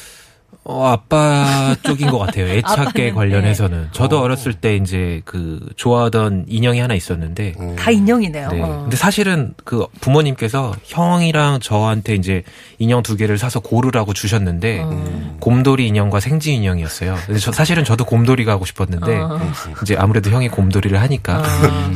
어, 0.64 0.88
아빠 0.88 1.75
쪽인 1.82 2.11
것 2.11 2.18
같아요. 2.18 2.46
애착에 2.54 2.80
아빠는, 2.82 3.14
관련해서는. 3.14 3.88
저도 3.92 4.20
어렸을 4.20 4.54
때 4.54 4.76
이제 4.76 5.20
그 5.25 5.61
좋아하던 5.76 6.46
인형이 6.49 6.80
하나 6.80 6.94
있었는데. 6.94 7.54
다 7.78 7.90
인형이네요. 7.90 8.49
네. 8.50 8.62
어. 8.62 8.80
근데 8.82 8.96
사실은 8.96 9.54
그 9.64 9.87
부모님께서 10.00 10.75
형이랑 10.84 11.61
저한테 11.61 12.14
이제 12.14 12.42
인형 12.78 13.02
두 13.02 13.16
개를 13.16 13.38
사서 13.38 13.61
고르라고 13.61 14.12
주셨는데 14.14 14.80
어. 14.84 15.37
곰돌이 15.40 15.87
인형과 15.88 16.20
생쥐 16.20 16.54
인형이었어요. 16.54 17.16
근데 17.26 17.40
저 17.40 17.52
사실은 17.52 17.84
저도 17.84 18.04
곰돌이가 18.04 18.52
하고 18.52 18.64
싶었는데 18.64 19.16
어. 19.16 19.52
이제 19.82 19.96
아무래도 19.99 20.30
형이 20.30 20.49
곰돌이를 20.49 21.00
하니까 21.00 21.42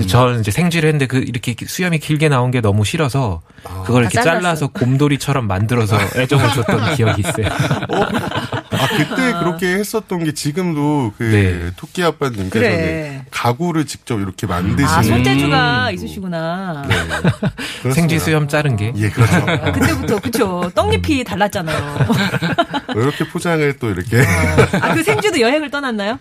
저는 0.07 0.41
이제 0.41 0.50
생쥐를 0.50 0.88
했는데 0.88 1.07
그 1.07 1.19
이렇게 1.19 1.55
수염이 1.67 1.99
길게 1.99 2.29
나온 2.29 2.50
게 2.50 2.61
너무 2.61 2.85
싫어서 2.85 3.41
그걸 3.85 4.03
이렇게 4.03 4.19
아. 4.19 4.23
잘라서 4.23 4.69
곰돌이처럼 4.69 5.47
만들어서 5.47 5.99
애정을 6.17 6.49
줬던 6.50 6.97
기억이 6.97 7.23
있어요. 7.23 7.47
아 8.52 8.88
그때 8.97 9.33
그렇게 9.33 9.75
했었던 9.75 10.25
게 10.25 10.33
지금도 10.33 11.12
그 11.17 11.23
네. 11.23 11.71
토끼 11.76 12.02
아빠님께서는 12.02 12.50
그래. 12.76 13.25
가구를 13.31 13.87
직접 13.87 14.19
이렇게 14.21 14.47
만드시는 14.47 14.85
아, 14.85 15.02
손재주가 15.02 15.88
음. 15.88 15.95
있으시구나. 15.95 16.85
네. 16.88 17.93
생쥐 17.93 18.19
수염 18.19 18.49
자른 18.49 18.76
게. 18.76 18.93
예 18.97 19.11
그렇죠. 19.11 19.37
아, 19.37 19.73
그때부터, 19.73 20.19
그쵸. 20.21 20.71
떡잎이 20.75 21.25
달랐잖아요. 21.25 22.07
이렇게 22.95 23.28
포장을 23.28 23.78
또 23.78 23.90
이렇게 23.90 24.23
아, 24.81 24.95
그 24.95 25.02
생쥐도 25.02 25.40
여행을 25.40 25.71
떠났나요? 25.71 26.19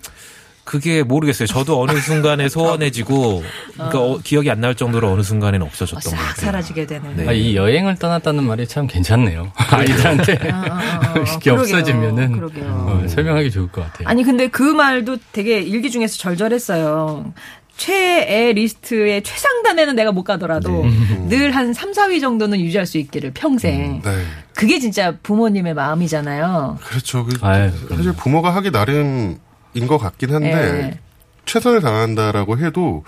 그게 0.67 1.01
모르겠어요. 1.01 1.47
저도 1.47 1.81
어느 1.81 1.97
순간에 2.01 2.49
소원해지고 2.49 3.41
그러니까 3.73 3.99
어, 4.01 4.19
기억이 4.23 4.51
안 4.51 4.57
날 4.59 4.75
정도로 4.75 5.09
어느 5.09 5.21
순간에는 5.21 5.63
어, 5.65 5.67
없어졌던 5.67 6.01
것싹 6.01 6.17
같아요. 6.17 6.45
사라지게 6.45 6.85
되는. 6.87 7.15
네. 7.15 7.27
아, 7.27 7.31
이 7.31 7.55
여행을 7.55 7.95
떠났다는 7.95 8.43
말이 8.43 8.67
참 8.67 8.85
괜찮네요. 8.87 9.51
아이들한테 9.55 10.37
아, 10.51 10.55
아, 10.55 10.73
아, 10.73 11.09
아. 11.09 11.13
이렇게 11.17 11.51
그러게요. 11.51 11.53
없어지면은 11.61 12.31
그러게요. 12.33 12.65
어, 12.65 13.07
설명하기 13.07 13.49
좋을 13.51 13.71
것 13.71 13.81
같아요. 13.85 14.07
아니 14.07 14.23
근데 14.23 14.47
그 14.49 14.61
말도 14.63 15.17
되게 15.31 15.61
일기 15.61 15.89
중에서 15.89 16.17
절절했어요. 16.17 17.33
최애 17.77 18.53
리스트의 18.53 19.21
최상단에는 19.21 19.95
내가 19.95 20.11
못 20.11 20.23
가더라도 20.23 20.83
늘 21.27 21.54
한 21.54 21.73
3, 21.73 21.91
4위 21.91 22.19
정도는 22.19 22.59
유지할 22.59 22.87
수 22.87 22.97
있기를 22.97 23.31
평생. 23.35 24.01
네 24.03 24.23
그게 24.55 24.79
진짜 24.79 25.15
부모님의 25.21 25.75
마음이잖아요. 25.75 26.79
그렇죠. 26.83 27.25
그 27.25 27.37
아유, 27.41 27.69
사실 27.95 28.13
부모가 28.13 28.55
하기 28.55 28.71
나름인 28.71 29.37
것 29.85 29.97
같긴 29.99 30.33
한데 30.33 30.49
예. 30.51 30.99
최선을 31.45 31.81
다한다라고 31.81 32.57
해도 32.57 33.03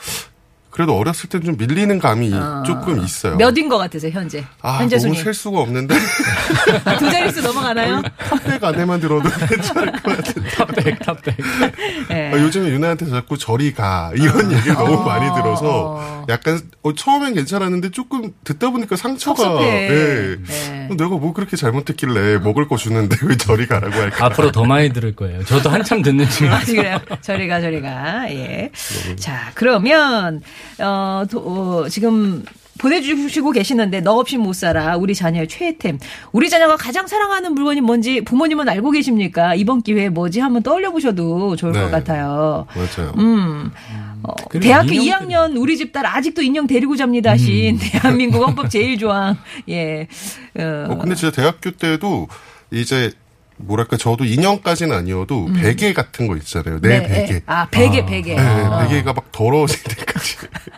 그래도 0.70 0.96
어렸을 0.98 1.30
땐 1.30 1.47
좀 1.47 1.58
밀리는 1.58 1.98
감이 2.00 2.34
어. 2.34 2.64
조금 2.66 3.04
있어요. 3.04 3.36
몇인 3.38 3.70
것 3.70 3.78
같으세요 3.78 4.12
현재? 4.12 4.44
아 4.62 4.78
현재 4.78 4.98
너무 4.98 5.14
순위 5.14 5.24
셀 5.24 5.34
수가 5.34 5.60
없는데 5.60 5.96
아, 6.86 6.96
두 6.98 7.10
자릿수 7.10 7.42
넘어가나요? 7.42 8.02
탑백 8.18 8.64
안에만 8.64 9.00
들어도 9.00 9.28
괜찮을 9.48 9.92
것 9.94 10.04
같은데 10.18 10.50
탑백, 10.52 11.00
탑백. 11.00 11.36
네. 12.10 12.34
아, 12.34 12.40
요즘에 12.40 12.70
유나한테 12.70 13.08
자꾸 13.10 13.38
저리 13.38 13.74
가 13.74 14.12
이런 14.16 14.52
얘기를 14.52 14.74
너무 14.76 14.96
어, 14.98 15.04
많이 15.04 15.26
들어서 15.36 15.96
어. 15.98 16.26
약간 16.30 16.62
어, 16.84 16.94
처음엔 16.94 17.34
괜찮았는데 17.34 17.92
조금 17.92 18.34
듣다 18.44 18.70
보니까 18.70 18.96
상처가. 18.96 19.62
예. 19.64 20.38
네. 20.46 20.88
내가 20.92 21.10
뭐 21.10 21.34
그렇게 21.34 21.58
잘못했길래 21.58 22.38
먹을 22.40 22.68
거 22.68 22.78
주는데 22.78 23.18
왜 23.24 23.36
저리 23.38 23.66
가라고 23.68 23.94
할까? 23.96 24.26
앞으로 24.26 24.52
더 24.52 24.64
많이 24.66 24.92
들을 24.94 25.16
거예요. 25.16 25.44
저도 25.46 25.70
한참 25.70 26.02
듣는 26.02 26.30
중이에요. 26.30 26.56
아, 26.56 26.60
그래요. 26.60 27.00
저리 27.22 27.48
가, 27.48 27.60
저리 27.62 27.82
가. 27.82 28.30
예. 28.30 28.72
자, 29.18 29.52
그러면, 29.56 30.42
어, 30.80 31.24
도- 31.30 31.40
어, 31.86 31.90
지금 31.90 32.44
보내주시고 32.78 33.52
계시는데, 33.52 34.00
너 34.00 34.14
없이 34.14 34.38
못 34.38 34.54
살아. 34.54 34.96
우리 34.96 35.14
자녀의 35.14 35.50
최애템. 35.50 36.00
우리 36.32 36.50
자녀가 36.50 36.78
가장 36.78 37.08
사랑하는 37.08 37.54
물건이 37.54 37.82
뭔지 37.82 38.22
부모님은 38.22 38.70
알고 38.70 38.92
계십니까? 38.92 39.54
이번 39.56 39.82
기회에 39.82 40.08
뭐지? 40.08 40.40
한번 40.40 40.64
떠올려 40.64 40.90
보셔도 40.92 41.58
좋을 41.58 41.74
네. 41.74 41.82
것 41.82 41.92
같아요. 41.92 42.66
맞아요. 42.74 43.14
음. 43.18 43.72
어, 44.24 44.34
그리고 44.50 44.64
대학교 44.64 44.88
인형들이- 44.92 45.12
2학년 45.12 45.60
우리 45.60 45.76
집 45.78 45.92
딸 45.92 46.06
아직도 46.06 46.42
인형 46.42 46.68
데리고 46.68 46.96
잡니다. 46.96 47.32
하신 47.32 47.80
대한민국 47.80 48.46
헌법 48.48 48.70
제일조항. 48.70 49.36
예. 49.68 50.08
어, 50.58 50.88
어, 50.90 50.98
근데 51.00 51.16
진짜 51.16 51.36
대학교 51.36 51.72
때도 51.72 52.30
이제 52.72 53.12
뭐랄까 53.62 53.98
저도 53.98 54.24
인형까지는 54.26 54.96
아니어도 54.96 55.48
베개 55.54 55.94
같은 55.94 56.28
거 56.28 56.36
있잖아요. 56.38 56.80
내 56.82 57.00
네, 57.00 57.08
베개. 57.08 57.34
네. 57.34 57.42
아, 57.46 57.68
베개, 57.70 58.06
베개. 58.06 58.36
네, 58.36 58.42
어. 58.66 58.80
베개가 58.88 59.14
막 59.14 59.32
더러워질 59.32 59.84
때까지 59.84 60.38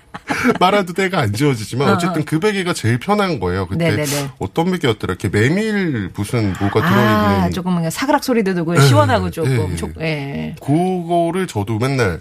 말아도 0.59 0.93
때가 0.93 1.19
안 1.19 1.33
지워지지만 1.33 1.89
어, 1.89 1.93
어쨌든 1.93 2.25
그 2.25 2.39
베개가 2.39 2.73
제일 2.73 2.97
편한 2.97 3.39
거예요. 3.39 3.67
그때 3.67 3.89
네네네. 3.91 4.31
어떤 4.39 4.71
베개였더라? 4.71 5.13
이렇게 5.13 5.29
메밀 5.29 6.09
무슨 6.15 6.53
뭐가 6.59 6.79
아, 6.83 6.89
들어있는 6.89 7.51
조금 7.51 7.89
사그락 7.89 8.23
소리도 8.23 8.53
들고 8.55 8.79
시원하고 8.81 9.25
네, 9.25 9.31
조금. 9.31 9.69
네. 9.69 9.75
조- 9.75 9.89
예. 10.01 10.55
그거를 10.61 11.47
저도 11.47 11.77
맨날 11.77 12.19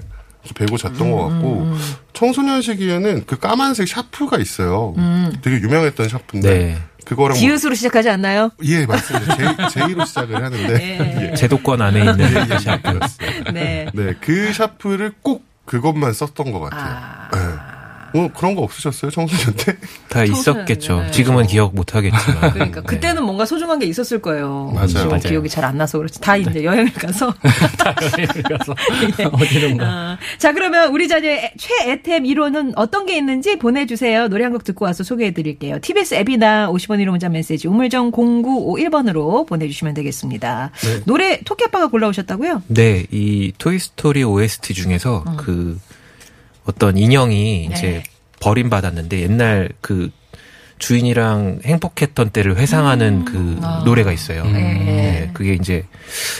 베고 0.54 0.76
잤던 0.78 1.10
것 1.10 1.28
같고 1.28 1.74
청소년 2.12 2.62
시기에는 2.62 3.24
그 3.26 3.38
까만색 3.38 3.88
샤프가 3.88 4.38
있어요. 4.38 4.94
되게 5.42 5.56
유명했던 5.56 6.08
샤프인데 6.08 6.50
네. 6.50 6.78
그거랑 7.10 7.30
뭐- 7.30 7.40
디귿으로 7.40 7.74
시작하지 7.74 8.08
않나요? 8.08 8.50
예 8.62 8.86
맞습니다. 8.86 9.36
제, 9.36 9.80
제이로 9.80 10.04
시작을 10.04 10.36
하는데 10.44 10.74
네. 10.78 11.34
제도권 11.34 11.82
안에 11.82 11.98
있는 11.98 12.20
예, 12.20 12.46
예, 12.54 12.58
샤프. 12.58 13.00
네. 13.52 13.86
네, 13.92 14.14
그 14.20 14.52
샤프를 14.52 15.12
꼭 15.20 15.44
그것만 15.64 16.12
썼던 16.12 16.52
것 16.52 16.60
같아요. 16.60 16.96
아. 17.32 17.69
뭐 18.12 18.28
그런 18.36 18.54
거 18.54 18.62
없으셨어요 18.62 19.10
청소년 19.10 19.54
때? 19.56 19.76
다. 20.08 20.24
있었겠죠. 20.24 21.04
지금은 21.10 21.46
기억 21.46 21.74
못 21.74 21.94
하겠지만. 21.94 22.52
그러니까 22.52 22.80
그때는 22.82 23.22
뭔가 23.24 23.44
소중한 23.46 23.78
게 23.78 23.86
있었을 23.86 24.20
거예요. 24.20 24.70
맞아요. 24.74 24.86
지금 24.88 25.08
맞아요. 25.08 25.20
기억이 25.20 25.48
잘 25.48 25.64
안 25.64 25.76
나서 25.78 25.98
그렇지. 25.98 26.20
다 26.20 26.36
이제 26.36 26.64
여행을 26.64 26.92
가서. 26.94 27.32
가서 27.78 28.74
어디론가. 29.32 29.84
어, 29.84 30.18
자, 30.38 30.52
그러면 30.52 30.90
우리 30.92 31.06
자녀의 31.08 31.52
최애템 31.58 32.24
1호는 32.24 32.72
어떤 32.76 33.06
게 33.06 33.16
있는지 33.16 33.58
보내주세요. 33.58 34.28
노래 34.28 34.44
한 34.44 34.50
곡 34.50 34.64
듣고 34.64 34.84
와서 34.84 35.04
소개해 35.04 35.30
드릴게요. 35.32 35.78
TBS 35.80 36.14
앱이나 36.14 36.68
50원 36.72 36.98
1호 37.04 37.10
문자 37.10 37.28
메시지 37.28 37.68
우물정 37.68 38.10
0951번으로 38.10 39.46
보내주시면 39.46 39.94
되겠습니다. 39.94 40.70
노래 41.04 41.40
토끼 41.44 41.64
아빠가 41.64 41.86
골라오셨다고요? 41.86 42.62
네, 42.66 43.06
이 43.12 43.52
토이스토리 43.58 44.24
OST 44.24 44.74
중에서 44.74 45.24
그 45.36 45.78
어떤 46.64 46.96
인형이 46.96 47.68
네. 47.68 47.74
이제 47.74 48.02
버림받았는데 48.40 49.20
옛날 49.20 49.68
그 49.80 50.10
주인이랑 50.78 51.60
행복했던 51.64 52.30
때를 52.30 52.56
회상하는 52.56 53.26
그 53.26 53.60
노래가 53.84 54.12
있어요. 54.12 54.44
네. 54.44 54.50
네, 54.50 55.30
그게 55.34 55.52
이제 55.52 55.84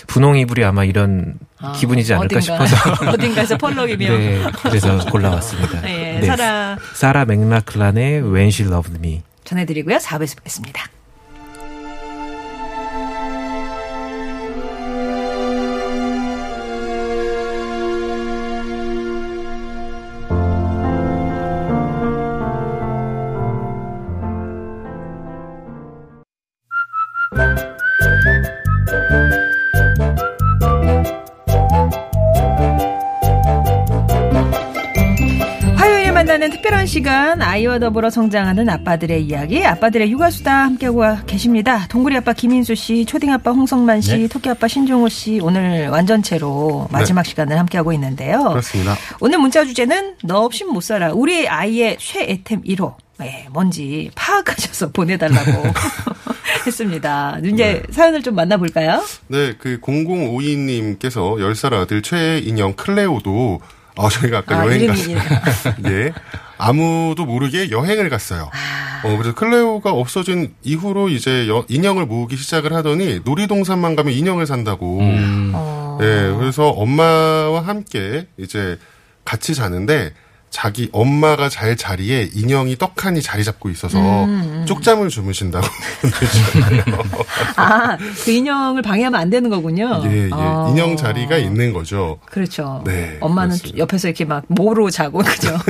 분홍 0.06 0.38
이불이 0.38 0.64
아마 0.64 0.84
이런 0.84 1.34
기분이지 1.76 2.14
않을까 2.14 2.38
어딘가, 2.38 2.66
싶어서 2.66 2.76
어딘가에서 3.12 3.58
펄럭이며. 3.58 4.08
네, 4.08 4.42
그래서 4.62 4.98
골라왔습니다. 5.10 5.82
네, 5.82 6.20
네, 6.20 6.26
사라 6.26 6.78
사라 6.94 7.24
맥락클란의 7.26 8.22
When 8.22 8.48
She 8.48 8.68
Loved 8.68 8.98
Me. 8.98 9.22
전해드리고요. 9.44 9.98
4부에서 9.98 10.36
뵙겠습니다. 10.36 10.86
아이와 37.60 37.78
더불어 37.78 38.08
성장하는 38.08 38.70
아빠들의 38.70 39.22
이야기 39.22 39.62
아빠들의 39.66 40.10
육아수다 40.12 40.62
함께하고 40.64 41.02
계십니다. 41.26 41.86
동구리 41.88 42.16
아빠 42.16 42.32
김인수 42.32 42.74
씨, 42.74 43.04
초딩 43.04 43.30
아빠 43.34 43.50
홍성만 43.50 44.00
씨, 44.00 44.16
네. 44.16 44.28
토끼 44.28 44.48
아빠 44.48 44.66
신종호 44.66 45.10
씨 45.10 45.40
오늘 45.42 45.88
완전체로 45.88 46.88
마지막 46.90 47.26
시간을 47.26 47.58
함께하고 47.58 47.92
있는데요. 47.92 48.44
그렇습니다. 48.44 48.96
오늘 49.20 49.38
문자 49.38 49.62
주제는 49.66 50.14
너 50.24 50.38
없인 50.40 50.72
못 50.72 50.80
살아. 50.82 51.12
우리 51.12 51.46
아이의 51.46 51.98
최애템 52.00 52.62
1호. 52.62 52.94
네, 53.18 53.46
뭔지 53.50 54.10
파악하셔서 54.14 54.92
보내달라고 54.96 55.62
했습니다. 56.66 57.40
이제 57.44 57.82
사연을 57.90 58.22
좀 58.22 58.36
만나볼까요? 58.36 59.04
네, 59.28 59.52
그 59.58 59.78
0052님께서 59.80 61.36
10살 61.36 61.74
아들 61.74 62.00
최애 62.00 62.38
인형 62.38 62.72
클레오도 62.72 63.60
어, 63.96 64.08
저희가 64.08 64.38
아까 64.38 64.60
아, 64.60 64.66
여행 64.66 64.86
갔어요. 64.86 65.16
예. 65.88 66.12
아무도 66.58 67.24
모르게 67.26 67.70
여행을 67.70 68.08
갔어요. 68.08 68.50
아. 68.52 69.00
어, 69.06 69.16
그래서 69.16 69.34
클레오가 69.34 69.90
없어진 69.92 70.54
이후로 70.62 71.08
이제 71.08 71.48
여- 71.48 71.64
인형을 71.68 72.04
모으기 72.06 72.36
시작을 72.36 72.72
하더니 72.74 73.20
놀이동산만 73.24 73.96
가면 73.96 74.12
인형을 74.12 74.46
산다고. 74.46 75.00
음. 75.00 75.52
어. 75.54 75.98
예, 76.02 76.34
그래서 76.38 76.68
엄마와 76.68 77.60
함께 77.62 78.26
이제 78.38 78.78
같이 79.24 79.54
자는데 79.54 80.12
자기 80.50 80.88
엄마가 80.92 81.48
잘 81.48 81.76
자리에 81.76 82.30
인형이 82.34 82.76
떡하니 82.76 83.22
자리 83.22 83.44
잡고 83.44 83.70
있어서 83.70 83.98
음, 84.24 84.64
쪽잠을 84.66 85.08
주무신다고. 85.08 85.64
아, 87.56 87.96
그 88.24 88.30
인형을 88.32 88.82
방해하면 88.82 89.20
안 89.20 89.30
되는 89.30 89.48
거군요. 89.48 90.02
예, 90.06 90.24
예. 90.26 90.30
아. 90.32 90.66
인형 90.70 90.96
자리가 90.96 91.36
있는 91.38 91.72
거죠. 91.72 92.18
그렇죠. 92.26 92.82
네, 92.84 93.16
엄마는 93.20 93.50
그렇습니다. 93.50 93.78
옆에서 93.78 94.08
이렇게 94.08 94.24
막 94.24 94.44
모로 94.48 94.90
자고 94.90 95.20
그죠. 95.20 95.54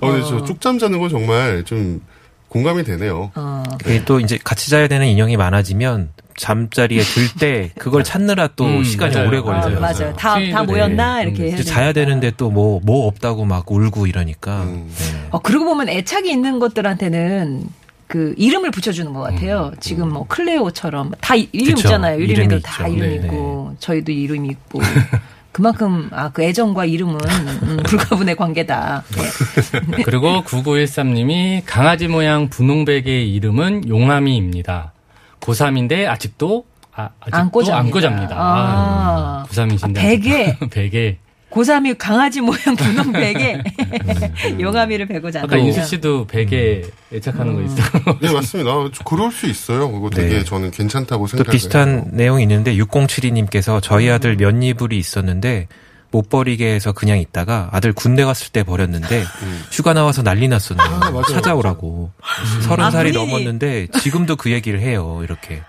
어, 0.00 0.10
근데 0.12 0.22
저 0.22 0.44
쪽잠 0.44 0.78
자는 0.78 1.00
건 1.00 1.10
정말 1.10 1.64
좀 1.64 2.00
공감이 2.48 2.84
되네요. 2.84 3.32
어. 3.34 3.64
그게 3.82 4.04
또 4.04 4.20
이제 4.20 4.38
같이 4.42 4.70
자야 4.70 4.86
되는 4.86 5.06
인형이 5.06 5.36
많아지면 5.36 6.10
잠자리에 6.38 7.00
들 7.02 7.28
때 7.38 7.70
그걸 7.78 8.02
찾느라 8.04 8.48
또 8.56 8.64
음, 8.64 8.84
시간이 8.84 9.14
맞아요. 9.14 9.28
오래 9.28 9.38
아, 9.38 9.42
걸려요. 9.42 9.80
맞아요. 9.80 10.12
다, 10.14 10.34
다 10.34 10.34
수위도 10.36 10.64
모였나? 10.64 11.16
네. 11.16 11.22
이렇게. 11.24 11.50
음. 11.56 11.62
자야. 11.62 11.92
되는데 11.92 12.32
또 12.36 12.50
뭐, 12.50 12.80
뭐 12.84 13.06
없다고 13.06 13.44
막 13.44 13.70
울고 13.70 14.06
이러니까. 14.06 14.62
음. 14.62 14.90
네. 14.96 15.26
어, 15.30 15.38
그러고 15.40 15.64
보면 15.66 15.88
애착이 15.88 16.30
있는 16.30 16.58
것들한테는 16.58 17.64
그 18.06 18.34
이름을 18.38 18.70
붙여주는 18.70 19.12
것 19.12 19.20
같아요. 19.20 19.72
지금 19.80 20.10
뭐 20.12 20.26
클레오처럼 20.28 21.12
다 21.20 21.34
이- 21.34 21.48
이름 21.52 21.74
그쵸. 21.74 21.88
있잖아요. 21.88 22.16
유리미도 22.20 22.42
이름이 22.42 22.62
다 22.62 22.86
있죠. 22.88 22.96
이름 23.04 23.08
네, 23.20 23.26
있고 23.26 23.74
저희도 23.80 24.12
이름이 24.12 24.48
있고 24.48 24.80
그만큼 25.52 26.08
아 26.12 26.30
그 26.30 26.42
애정과 26.42 26.84
이름은 26.84 27.18
음, 27.64 27.76
불가분의 27.84 28.36
관계다. 28.36 29.02
네. 29.16 30.02
그리고 30.04 30.42
9913님이 30.44 31.62
강아지 31.66 32.06
모양 32.08 32.48
분홍백의 32.48 33.32
이름은 33.34 33.88
용암이입니다. 33.88 34.92
고3인데 35.40 36.06
아직도 36.06 36.64
아, 36.94 37.10
아직도 37.20 37.36
안고 37.36 37.62
잡니다. 37.62 37.78
안고 37.78 38.00
잡니다. 38.00 38.36
아. 38.38 39.46
고3이신데. 39.48 39.98
아, 39.98 40.00
베개? 40.00 40.58
베개. 40.70 41.18
고3이 41.50 41.96
강아지 41.96 42.42
모양 42.42 42.76
분홍 42.76 43.12
베개 43.12 43.62
용암이를 44.60 45.06
베고 45.06 45.30
자는. 45.30 45.46
아까 45.46 45.56
인수 45.56 45.82
씨도 45.84 46.26
베개 46.26 46.82
애착하는 47.14 47.54
거 47.54 47.62
있어요. 47.62 48.18
네, 48.20 48.30
맞습니다. 48.32 48.70
아, 48.70 48.90
그럴 49.04 49.32
수 49.32 49.46
있어요. 49.46 49.90
그거 49.90 50.10
되게 50.10 50.38
네. 50.38 50.44
저는 50.44 50.70
괜찮다고 50.72 51.24
또 51.24 51.28
생각해요. 51.28 51.50
비슷한 51.50 52.10
내용이 52.12 52.42
있는데 52.42 52.76
6072님께서 52.76 53.80
저희 53.82 54.10
아들 54.10 54.36
면이불이 54.36 54.98
있었는데 54.98 55.68
못 56.10 56.30
버리게 56.30 56.74
해서 56.74 56.92
그냥 56.92 57.18
있다가 57.18 57.68
아들 57.72 57.92
군대 57.92 58.24
갔을 58.24 58.50
때 58.50 58.62
버렸는데 58.62 59.24
휴가 59.70 59.92
나와서 59.92 60.22
난리 60.22 60.48
났었네요. 60.48 60.86
아, 60.86 61.10
맞아요, 61.10 61.22
찾아오라고. 61.24 62.10
서른 62.62 62.84
아, 62.84 62.90
살이. 62.90 63.12
넘었는데 63.12 63.88
지금도 64.00 64.36
그 64.36 64.50
얘기를 64.50 64.80
해요. 64.80 65.20
이렇게. 65.22 65.62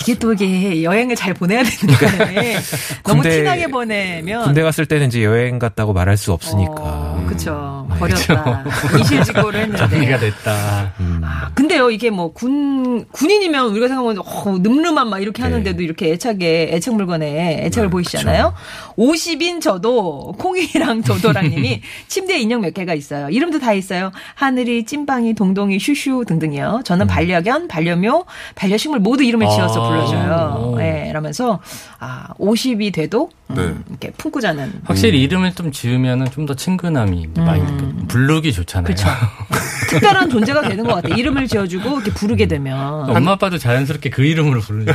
이게 0.00 0.18
또 0.18 0.32
이게 0.32 0.82
여행을 0.82 1.14
잘 1.14 1.32
보내야 1.32 1.62
되는 1.62 1.94
거네. 1.94 2.58
너무 3.04 3.22
티나게 3.22 3.68
보내면 3.68 4.44
군대 4.44 4.62
갔을 4.62 4.84
때는 4.84 5.06
이제 5.06 5.24
여행 5.24 5.58
갔다고 5.60 5.92
말할 5.92 6.16
수 6.16 6.32
없으니까. 6.32 6.74
어, 6.74 7.19
그쵸. 7.40 7.86
네, 7.90 7.98
버렸다. 7.98 8.64
이실직고를 9.00 9.76
정리가 9.76 9.96
했는데. 10.00 10.18
됐다. 10.30 10.92
음. 11.00 11.20
아, 11.24 11.50
근데요, 11.54 11.90
이게 11.90 12.10
뭐, 12.10 12.32
군, 12.32 13.06
군인이면 13.10 13.66
우리가 13.70 13.88
생각하면, 13.88 14.18
어, 14.24 14.58
늠름한 14.58 15.08
막 15.08 15.20
이렇게 15.20 15.42
네. 15.42 15.48
하는데도 15.48 15.82
이렇게 15.82 16.12
애착에, 16.12 16.70
애착 16.72 16.94
물건에 16.94 17.64
애착을 17.66 17.88
보이시잖아요? 17.90 18.52
50인 18.96 19.60
저도, 19.60 20.34
콩이랑 20.38 21.02
도도랑 21.02 21.48
님이 21.50 21.80
침대에 22.08 22.38
인형 22.40 22.60
몇 22.60 22.74
개가 22.74 22.94
있어요. 22.94 23.28
이름도 23.30 23.58
다 23.58 23.72
있어요. 23.72 24.12
하늘이, 24.34 24.84
찐빵이, 24.84 25.34
동동이, 25.34 25.78
슈슈 25.78 26.24
등등이요. 26.26 26.76
음. 26.78 26.84
저는 26.84 27.06
반려견, 27.06 27.68
반려묘, 27.68 28.24
반려식물 28.54 29.00
모두 29.00 29.22
이름을 29.24 29.46
지어서 29.48 29.84
아. 29.84 29.88
불러줘요. 29.88 30.62
오. 30.72 30.78
네, 30.78 31.06
이러면서, 31.10 31.60
아, 31.98 32.28
50이 32.38 32.92
돼도, 32.92 33.30
음, 33.50 33.54
네. 33.54 33.74
이렇게 33.90 34.10
품고 34.12 34.40
자는. 34.40 34.72
확실히 34.84 35.22
이름을 35.22 35.54
좀 35.54 35.72
지으면 35.72 36.22
은 36.22 36.26
좀 36.30 36.46
더 36.46 36.54
친근함이 36.54 37.28
많이 37.36 37.62
느껴. 37.64 37.86
부르기 38.08 38.52
좋잖아요. 38.52 38.90
음. 38.90 38.94
그쵸. 38.94 39.08
특별한 39.90 40.30
존재가 40.30 40.62
되는 40.68 40.84
것 40.84 40.94
같아요. 40.94 41.14
이름을 41.14 41.48
지어주고 41.48 41.88
이렇게 42.00 42.12
부르게 42.12 42.46
되면. 42.46 43.10
엄마 43.10 43.32
아빠도 43.32 43.58
자연스럽게 43.58 44.10
그 44.10 44.22
이름으로 44.22 44.60
부르는. 44.60 44.92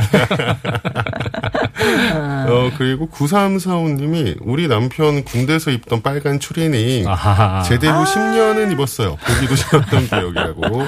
어, 2.48 2.70
그리고 2.78 3.08
9345님이 3.08 4.36
우리 4.40 4.68
남편 4.68 5.22
군대에서 5.24 5.70
입던 5.70 6.02
빨간 6.02 6.40
추리닝 6.40 7.08
아하하. 7.08 7.62
제대 7.62 7.88
후 7.88 8.04
10년은 8.04 8.72
입었어요. 8.72 9.16
보기도 9.16 9.54
싫었던 9.56 10.06
기억이라고. 10.08 10.86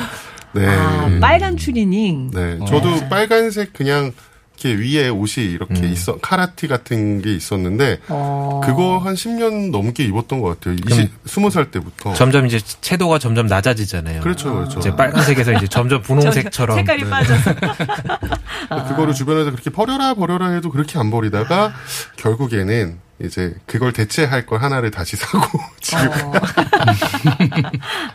네. 0.53 0.67
아, 0.67 1.11
빨간 1.21 1.57
추리닝. 1.57 2.31
네. 2.33 2.59
저도 2.67 3.09
빨간색 3.09 3.73
그냥 3.75 4.13
이렇게 4.59 4.75
위에 4.75 5.09
옷이 5.09 5.47
이렇게 5.47 5.75
음. 5.75 5.93
있어 5.93 6.19
카라티 6.19 6.67
같은 6.67 7.23
게 7.23 7.35
있었는데 7.35 8.01
어. 8.09 8.61
그거 8.65 8.99
한 8.99 9.15
10년 9.15 9.71
넘게 9.71 10.05
입었던 10.05 10.41
것 10.41 10.59
같아요. 10.59 10.77
20, 10.89 11.25
20살 11.25 11.71
때부터. 11.71 12.15
점점 12.15 12.47
이제 12.47 12.61
채도가 12.81 13.19
점점 13.19 13.47
낮아지잖아요. 13.47 14.21
그렇죠, 14.21 14.53
그렇죠. 14.55 14.81
이제 14.81 14.95
빨간색에서 14.95 15.53
이제 15.55 15.69
점점 15.69 16.03
분홍색처럼 16.03 16.77
색깔이 16.79 17.05
네. 17.05 17.11
빠져서. 17.11 17.55
그거를 18.89 19.15
주변에서 19.15 19.51
그렇게 19.53 19.71
버려라 19.71 20.15
버려라 20.15 20.49
해도 20.51 20.71
그렇게 20.71 20.99
안 20.99 21.11
버리다가 21.11 21.73
결국에는 22.17 22.99
이제 23.21 23.55
그걸 23.67 23.93
대체할 23.93 24.47
걸 24.47 24.63
하나를 24.63 24.91
다시 24.91 25.17
사고 25.17 25.59
지금 25.81 26.09
어. 26.09 26.33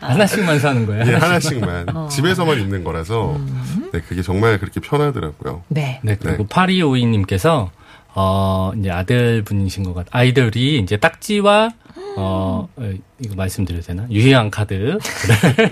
하나씩만 0.00 0.58
사는 0.58 0.86
거예요. 0.86 1.04
예, 1.06 1.14
하나씩만 1.14 1.96
어. 1.96 2.08
집에서만 2.08 2.58
입는 2.60 2.84
거라서 2.84 3.36
음. 3.36 3.90
네, 3.92 4.00
그게 4.00 4.22
정말 4.22 4.58
그렇게 4.58 4.80
편하더라고요. 4.80 5.62
네. 5.68 6.00
네, 6.02 6.16
그리고 6.20 6.46
8252님께서, 6.46 7.70
어, 8.14 8.72
이제 8.78 8.90
아들 8.90 9.42
분이신 9.42 9.84
것 9.84 9.94
같, 9.94 10.06
아이들이 10.10 10.78
이제 10.78 10.96
딱지와, 10.96 11.70
어, 12.16 12.68
어, 12.76 12.92
이거 13.20 13.34
말씀드려도 13.36 13.86
되나? 13.86 14.06
유희왕 14.10 14.50
카드를 14.50 14.98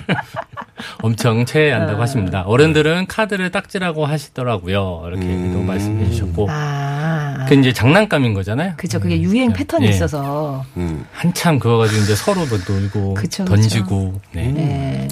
엄청 1.03 1.45
체한다고 1.45 1.99
아. 1.99 2.03
하십니다. 2.03 2.43
어른들은 2.43 3.07
카드를 3.07 3.51
딱지라고 3.51 4.07
하시더라고요. 4.07 5.05
이렇게 5.09 5.25
음. 5.27 5.53
또 5.53 5.63
말씀해 5.63 6.11
주셨고. 6.11 6.47
아. 6.51 7.22
그 7.53 7.59
이제 7.61 7.73
장난감인 7.73 8.33
거잖아요. 8.33 8.73
그죠. 8.79 8.99
그게 8.99 9.21
유행 9.21 9.53
패턴이 9.53 9.85
예. 9.87 9.91
있어서. 9.91 10.65
음. 10.79 11.05
한참 11.13 11.59
그거 11.59 11.77
가지고 11.77 12.03
이제 12.03 12.15
서로 12.15 12.47
뭐 12.47 12.59
놀고, 12.67 13.15
그쵸, 13.15 13.45
그쵸. 13.45 13.55
던지고, 13.55 14.21
네. 14.33 14.47
네. 14.49 15.09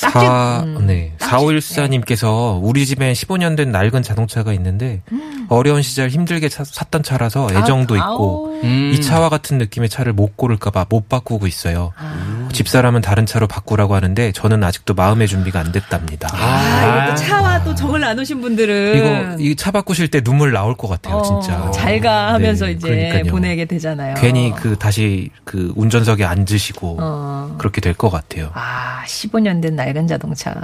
사, 0.00 0.10
딱지- 0.10 0.66
음, 0.66 0.86
네. 0.86 1.12
딱지- 1.18 1.34
4514님께서 1.34 2.58
우리 2.62 2.86
집에 2.86 3.12
15년 3.12 3.56
된 3.56 3.70
낡은 3.70 4.02
자동차가 4.02 4.52
있는데 4.54 5.00
어려운 5.48 5.82
시절 5.82 6.08
힘들게 6.08 6.48
차- 6.48 6.64
샀던 6.64 7.02
차라서 7.02 7.48
애정도 7.52 7.94
아, 7.94 7.98
있고. 7.98 8.60
음. 8.62 8.92
이 8.94 9.00
차와 9.00 9.28
같은 9.28 9.58
느낌의 9.58 9.88
차를 9.88 10.12
못 10.12 10.36
고를까봐 10.36 10.86
못 10.88 11.08
바꾸고 11.08 11.46
있어요. 11.46 11.92
아. 11.96 12.48
집사람은 12.52 13.00
다른 13.00 13.26
차로 13.26 13.46
바꾸라고 13.46 13.94
하는데 13.94 14.32
저는 14.32 14.62
아직도 14.64 14.94
마음의 14.94 15.28
준비가 15.28 15.60
안 15.60 15.72
됐답니다. 15.72 16.28
아, 16.32 17.04
이것도 17.04 17.14
차와 17.16 17.64
또 17.64 17.74
정을 17.74 18.00
나누신 18.00 18.40
분들은 18.40 18.96
이거 19.36 19.42
이 19.42 19.54
차 19.56 19.70
바꾸실 19.70 20.08
때 20.08 20.20
눈물 20.22 20.52
나올 20.52 20.74
것 20.76 20.88
같아요, 20.88 21.16
어, 21.16 21.22
진짜. 21.22 21.70
잘가 21.72 22.32
하면서 22.34 22.66
네, 22.66 22.72
이제 22.72 22.88
그러니까요. 22.88 23.24
보내게 23.32 23.64
되잖아요. 23.66 24.14
괜히 24.18 24.52
그 24.56 24.76
다시 24.78 25.30
그 25.44 25.72
운전석에 25.76 26.24
앉으시고 26.24 26.96
어. 27.00 27.54
그렇게 27.58 27.80
될 27.80 27.94
것 27.94 28.08
같아요. 28.10 28.50
아, 28.54 29.02
15년 29.06 29.60
된 29.60 29.76
낡은 29.92 30.06
자동차. 30.06 30.54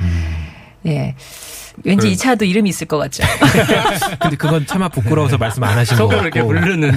음. 0.00 0.46
예. 0.86 1.14
왠지 1.82 2.02
그래. 2.04 2.12
이 2.12 2.16
차도 2.16 2.44
이름이 2.44 2.68
있을 2.70 2.86
것 2.86 2.98
같죠. 2.98 3.24
근데 4.20 4.36
그건 4.36 4.64
차마 4.64 4.88
부끄러워서 4.88 5.36
말씀 5.38 5.64
안 5.64 5.76
하신 5.76 5.96
것 5.96 6.04
서로 6.06 6.08
같고. 6.10 6.22
이렇게 6.26 6.42
부르는. 6.44 6.92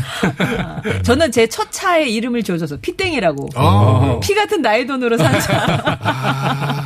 저는 1.01 1.31
제 1.31 1.47
첫 1.47 1.71
차의 1.71 2.13
이름을 2.13 2.43
지어줘서 2.43 2.77
피땡이라고. 2.79 3.49
아, 3.55 4.19
피 4.21 4.35
같은 4.35 4.61
나의 4.61 4.85
돈으로 4.85 5.17
산 5.17 5.39
차. 5.39 6.85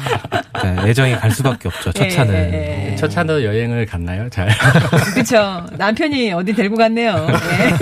그러니까 0.54 0.88
애정이 0.88 1.16
갈 1.18 1.32
수밖에 1.32 1.68
없죠. 1.68 1.92
첫 1.92 2.06
예, 2.06 2.10
차는. 2.12 2.34
예, 2.34 2.92
예. 2.92 2.96
첫 2.96 3.10
차도 3.10 3.44
여행을 3.44 3.86
갔나요? 3.88 4.30
잘. 4.30 4.48
그쵸. 5.14 5.66
남편이 5.74 6.32
어디 6.32 6.54
데리고 6.54 6.78
갔네요. 6.78 7.28
예. 7.30 7.76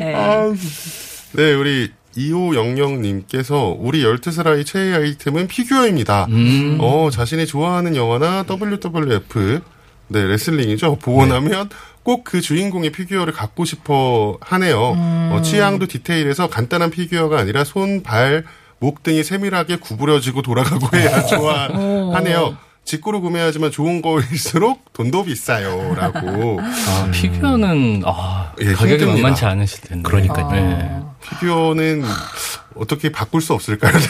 예. 0.10 0.14
아, 0.14 0.52
네, 1.32 1.54
우리 1.54 1.90
2500님께서 2.16 3.76
우리 3.78 4.02
12살 4.02 4.46
아이 4.46 4.64
최애 4.64 4.94
아이템은 4.94 5.46
피규어입니다. 5.48 6.26
음. 6.30 6.78
어, 6.80 7.08
자신이 7.10 7.46
좋아하는 7.46 7.96
영화나 7.96 8.44
WWF, 8.48 9.60
네, 10.08 10.26
레슬링이죠. 10.26 10.96
보고 10.96 11.26
나면 11.26 11.68
꼭 12.02 12.24
그 12.24 12.40
주인공의 12.40 12.90
피규어를 12.90 13.32
갖고 13.32 13.64
싶어 13.64 14.36
하네요. 14.40 14.78
어, 15.32 15.40
취향도 15.42 15.86
디테일해서 15.86 16.48
간단한 16.48 16.90
피규어가 16.90 17.38
아니라 17.38 17.62
손, 17.64 18.02
발, 18.02 18.44
목 18.78 19.02
등이 19.02 19.22
세밀하게 19.22 19.76
구부려지고 19.76 20.42
돌아가고 20.42 20.96
해야 20.96 21.22
좋아하네요. 21.26 22.56
직구로 22.84 23.20
구매하지만 23.20 23.70
좋은 23.70 24.02
거일수록 24.02 24.92
돈도 24.92 25.24
비싸요. 25.24 25.94
라고. 25.94 26.58
아, 26.60 27.10
피규어는, 27.12 28.02
아, 28.04 28.52
예, 28.60 28.72
가격이 28.72 28.92
힘듭니다. 28.92 29.22
만만치 29.22 29.44
않으실 29.44 29.80
텐데. 29.82 30.02
그러니까요. 30.08 30.50
네. 30.50 31.00
피규어는 31.20 32.02
어떻게 32.80 33.12
바꿀 33.12 33.40
수 33.42 33.52
없을까요? 33.52 33.92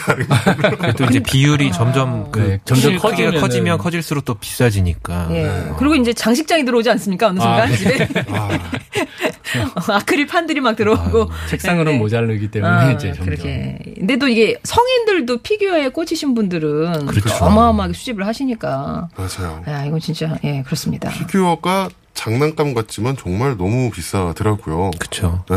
그래도 0.79 1.03
이제 1.05 1.19
비율이 1.19 1.71
점점 1.73 2.31
그 2.31 2.39
네, 2.39 2.59
점점 2.63 2.95
커지면은- 2.97 3.39
커지면 3.41 3.77
커질수록 3.77 4.23
또 4.23 4.33
비싸지니까. 4.35 5.27
예. 5.31 5.73
그리고 5.77 5.95
이제 5.95 6.13
장식장이 6.13 6.63
들어오지 6.63 6.89
않습니까? 6.91 7.27
어느 7.27 7.39
순간 7.39 7.61
아, 7.61 7.65
네. 7.65 7.75
집에. 7.75 8.07
아, 8.29 8.49
아크릴 9.95 10.25
판들이 10.27 10.61
막 10.61 10.75
들어오고. 10.75 11.29
책상으로는 11.49 11.91
네, 11.91 11.97
네. 11.97 11.99
모자르기 11.99 12.49
때문에 12.49 12.71
아, 12.73 12.91
이제 12.91 13.07
점점. 13.13 13.25
그렇게. 13.25 13.77
근데 13.97 14.17
또 14.17 14.27
이게 14.29 14.57
성인들도 14.63 15.39
피규어에 15.41 15.89
꽂히신 15.89 16.33
분들은 16.33 17.07
그렇죠. 17.07 17.45
어마어마하게 17.45 17.93
수집을 17.93 18.25
하시니까. 18.25 19.09
맞아요. 19.15 19.63
야, 19.67 19.85
이건 19.85 19.99
진짜, 19.99 20.37
예, 20.45 20.61
그렇습니다. 20.63 21.09
피규어가 21.09 21.89
장난감 22.13 22.73
같지만 22.73 23.15
정말 23.17 23.57
너무 23.57 23.89
비싸더라고요. 23.89 24.91
그렇죠. 24.99 25.43
네. 25.49 25.55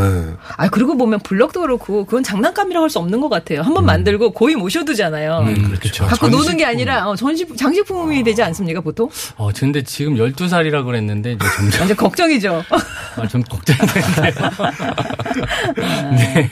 아, 0.56 0.68
그리고 0.68 0.96
보면 0.96 1.20
블럭도 1.20 1.60
그렇고, 1.60 2.04
그건 2.06 2.22
장난감이라고 2.22 2.82
할 2.84 2.90
수 2.90 2.98
없는 3.00 3.20
것 3.20 3.28
같아요. 3.28 3.62
한번 3.62 3.84
만들고 3.86 4.30
고이 4.32 4.54
모셔두잖아요. 4.54 5.38
음, 5.40 5.76
그렇죠. 5.80 6.06
갖고 6.06 6.28
노는 6.28 6.56
게 6.56 6.64
전시품. 6.64 6.66
아니라, 6.68 7.08
어, 7.08 7.16
전시, 7.16 7.46
장식품이 7.56 8.22
되지 8.22 8.42
않습니까, 8.44 8.80
보통? 8.80 9.10
어, 9.36 9.50
근데 9.54 9.82
지금 9.82 10.14
12살이라 10.14 10.84
그랬는데 10.84 11.32
이제 11.32 11.46
점점 11.56 11.80
완전 11.80 11.96
걱정이죠. 11.96 12.62
아, 13.16 13.26
좀 13.26 13.42
걱정되는데요. 13.42 14.50
아, 15.76 16.10
네. 16.16 16.50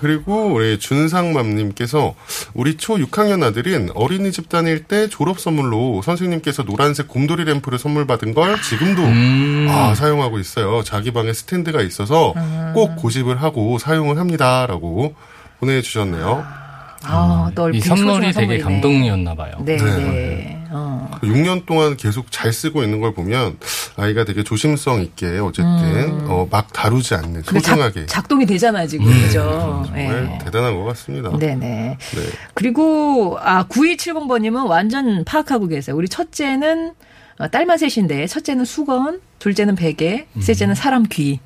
그리고 0.00 0.46
우리 0.52 0.78
준상맘님께서 0.78 2.14
우리 2.54 2.76
초 2.76 2.96
6학년 2.96 3.42
아들은 3.42 3.90
어린이집 3.94 4.48
다닐 4.48 4.84
때 4.84 5.08
졸업 5.08 5.40
선물로 5.40 6.02
선생님께서 6.02 6.64
노란색 6.64 7.08
곰돌이 7.08 7.44
램프를 7.44 7.78
선물 7.78 8.06
받은 8.06 8.34
걸 8.34 8.60
지금도 8.62 9.02
음. 9.02 9.66
아, 9.70 9.94
사용하고 9.94 10.38
있어요. 10.38 10.82
자기 10.82 11.12
방에 11.12 11.32
스탠드가 11.32 11.82
있어서 11.82 12.34
꼭 12.74 12.96
고집을 12.96 13.40
하고 13.42 13.78
사용을 13.78 14.18
합니다라고 14.18 15.14
보내주셨네요. 15.60 16.44
아, 17.04 17.50
또이 17.54 17.64
얼핏 17.66 17.80
선물이 17.84 18.32
되게 18.32 18.32
선물이네. 18.32 18.62
감동이었나 18.62 19.34
봐요. 19.34 19.52
네, 19.60 19.76
네. 19.76 19.84
네. 19.84 20.66
어. 20.70 21.08
6년 21.22 21.64
동안 21.66 21.96
계속 21.96 22.30
잘 22.30 22.52
쓰고 22.52 22.82
있는 22.82 23.00
걸 23.00 23.14
보면 23.14 23.58
아이가 23.98 24.24
되게 24.24 24.44
조심성 24.44 25.02
있게 25.02 25.38
어쨌든 25.40 26.20
어, 26.30 26.46
막 26.50 26.72
다루지 26.72 27.14
않는 27.16 27.42
소중하게 27.42 28.06
작, 28.06 28.22
작동이 28.22 28.46
되잖아요, 28.46 28.86
지금. 28.86 29.06
그죠? 29.06 29.82
정말 29.86 30.30
예. 30.34 30.44
대단한 30.44 30.76
것 30.76 30.84
같습니다. 30.84 31.36
네네. 31.36 31.56
네. 31.56 31.98
그리고, 32.54 33.36
아, 33.42 33.66
9270번님은 33.66 34.68
완전 34.68 35.24
파악하고 35.24 35.66
계세요. 35.66 35.96
우리 35.96 36.08
첫째는 36.08 36.92
어, 37.40 37.48
딸만 37.48 37.78
셋인데, 37.78 38.26
첫째는 38.26 38.64
수건, 38.64 39.20
둘째는 39.38 39.76
베개, 39.76 40.26
셋째는 40.40 40.74
사람 40.74 41.04
귀. 41.04 41.38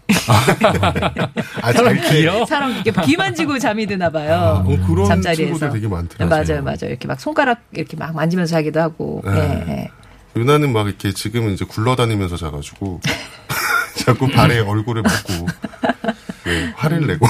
아, 1.62 1.73
잘 1.73 2.01
귀여? 2.01 2.47
사람 2.47 2.83
귀, 2.83 2.91
귀 3.05 3.17
만 3.17 3.35
지고 3.35 3.59
잠이 3.59 3.87
드나 3.87 4.09
봐요. 4.11 4.65
어, 4.67 4.87
그런 4.87 5.07
잠자리에서. 5.07 5.43
친구들 5.59 5.71
되게 5.73 5.88
많더라고요. 5.88 6.29
맞아요, 6.29 6.62
맞아요. 6.62 6.79
이렇게 6.88 7.07
막 7.07 7.21
손가락 7.21 7.61
이렇게 7.73 7.97
막 7.99 8.15
만지면서 8.15 8.53
자기도 8.53 8.81
하고. 8.81 9.23
네. 9.25 9.65
예, 9.69 9.91
예. 10.37 10.40
유나는 10.40 10.73
막 10.73 10.88
이렇게 10.88 11.12
지금은 11.12 11.53
이제 11.53 11.64
굴러다니면서 11.64 12.37
자가지고 12.37 13.01
자꾸 14.05 14.29
발에 14.29 14.61
얼굴을 14.61 15.03
묻고 15.03 15.47
네, 16.45 16.73
화를 16.77 17.07
내고 17.07 17.27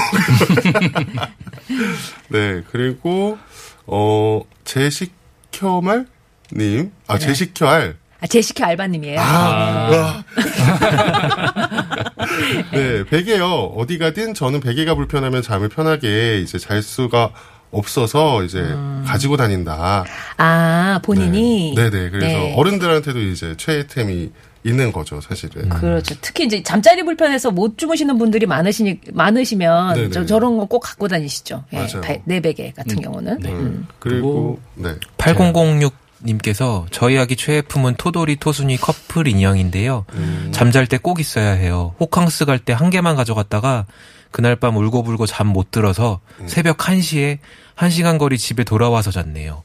네 2.29 2.63
그리고 2.71 3.37
어 3.85 4.41
제시켜말 4.63 6.07
님, 6.51 6.91
아 7.07 7.17
제시켜알 7.17 7.97
아, 8.23 8.27
제시카 8.27 8.67
알바님이에요. 8.67 9.19
아, 9.19 10.23
네, 12.71 13.03
베개요. 13.03 13.73
어디 13.75 13.97
가든 13.97 14.33
저는 14.33 14.61
베개가 14.61 14.95
불편하면 14.95 15.41
잠을 15.41 15.67
편하게 15.67 16.39
이제 16.39 16.57
잘 16.57 16.81
수가 16.81 17.31
없어서 17.73 18.43
이제 18.43 18.61
가지고 19.05 19.35
다닌다. 19.37 20.05
아, 20.37 20.99
본인이? 21.03 21.73
네, 21.75 21.89
네. 21.89 22.09
그래서 22.09 22.37
네. 22.37 22.53
어른들한테도 22.55 23.19
이제 23.19 23.55
최애템이 23.57 24.31
있는 24.65 24.93
거죠, 24.93 25.19
사실은. 25.19 25.67
그렇죠. 25.67 26.15
특히 26.21 26.45
이제 26.45 26.63
잠자리 26.63 27.03
불편해서 27.03 27.51
못 27.51 27.77
주무시는 27.77 28.17
분들이 28.17 28.45
많으시니 28.45 29.01
많으시면 29.11 29.95
네네. 29.95 30.09
저, 30.11 30.25
저런 30.25 30.57
거 30.57 30.65
꼭 30.67 30.79
갖고 30.79 31.09
다니시죠. 31.09 31.65
예, 31.73 32.21
네 32.23 32.39
베개 32.39 32.71
같은 32.71 33.01
경우는. 33.01 33.39
네. 33.39 33.49
음. 33.51 33.85
그리고 33.99 34.59
네. 34.75 34.91
8006 35.17 35.93
님께서 36.25 36.85
저희 36.91 37.17
아기 37.17 37.35
최애품은 37.35 37.95
토돌이 37.97 38.37
토순이 38.37 38.77
커플 38.77 39.27
인형인데요. 39.27 40.05
잠잘 40.53 40.87
때 40.87 40.97
꼭 40.97 41.19
있어야 41.19 41.51
해요. 41.51 41.93
호캉스 41.99 42.45
갈 42.45 42.59
때 42.59 42.71
한 42.71 42.89
개만 42.89 43.17
가져갔다가 43.17 43.85
그날 44.33 44.55
밤 44.57 44.75
울고불고 44.75 45.25
잠 45.27 45.47
못 45.53 45.69
들어서 45.71 46.19
새벽 46.47 46.77
1시에 46.77 47.37
1시간 47.77 48.17
거리 48.17 48.37
집에 48.39 48.63
돌아와서 48.63 49.11
잤네요. 49.11 49.61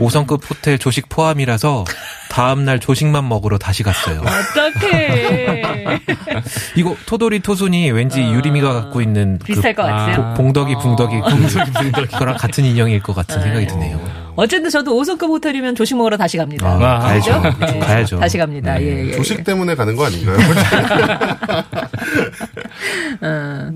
5성급 0.00 0.48
호텔 0.50 0.78
조식 0.78 1.08
포함이라서 1.10 1.84
다음날 2.30 2.80
조식만 2.80 3.28
먹으러 3.28 3.58
다시 3.58 3.82
갔어요. 3.82 4.22
어떡해. 4.22 5.62
이거 6.76 6.96
토돌이 7.06 7.40
토순이 7.40 7.90
왠지 7.90 8.22
유리미가 8.22 8.72
갖고 8.72 9.02
있는 9.02 9.38
그 9.38 9.46
비슷할 9.46 9.74
것 9.74 9.82
같아요. 9.82 10.34
보- 10.34 10.42
봉덕이 10.42 10.74
붕덕이 10.76 11.20
그거랑 12.10 12.36
같은 12.38 12.64
인형일 12.64 13.02
것 13.02 13.14
같은 13.14 13.40
생각이 13.42 13.66
드네요. 13.66 14.00
어쨌든 14.36 14.70
저도 14.70 14.94
5성급 15.00 15.28
호텔이면 15.28 15.74
조식 15.74 15.96
먹으러 15.96 16.16
다시 16.16 16.36
갑니다. 16.36 16.66
아, 16.66 16.74
아, 16.74 16.98
가야죠. 17.00 17.42
네. 17.60 17.78
가야죠. 17.78 18.18
다시 18.18 18.38
갑니다. 18.38 18.78
네. 18.78 18.84
예, 18.84 19.08
예, 19.08 19.12
조식 19.12 19.40
예. 19.40 19.42
때문에 19.42 19.74
가는 19.74 19.94
거 19.96 20.06
아닌가요? 20.06 20.36
어. 23.20 23.70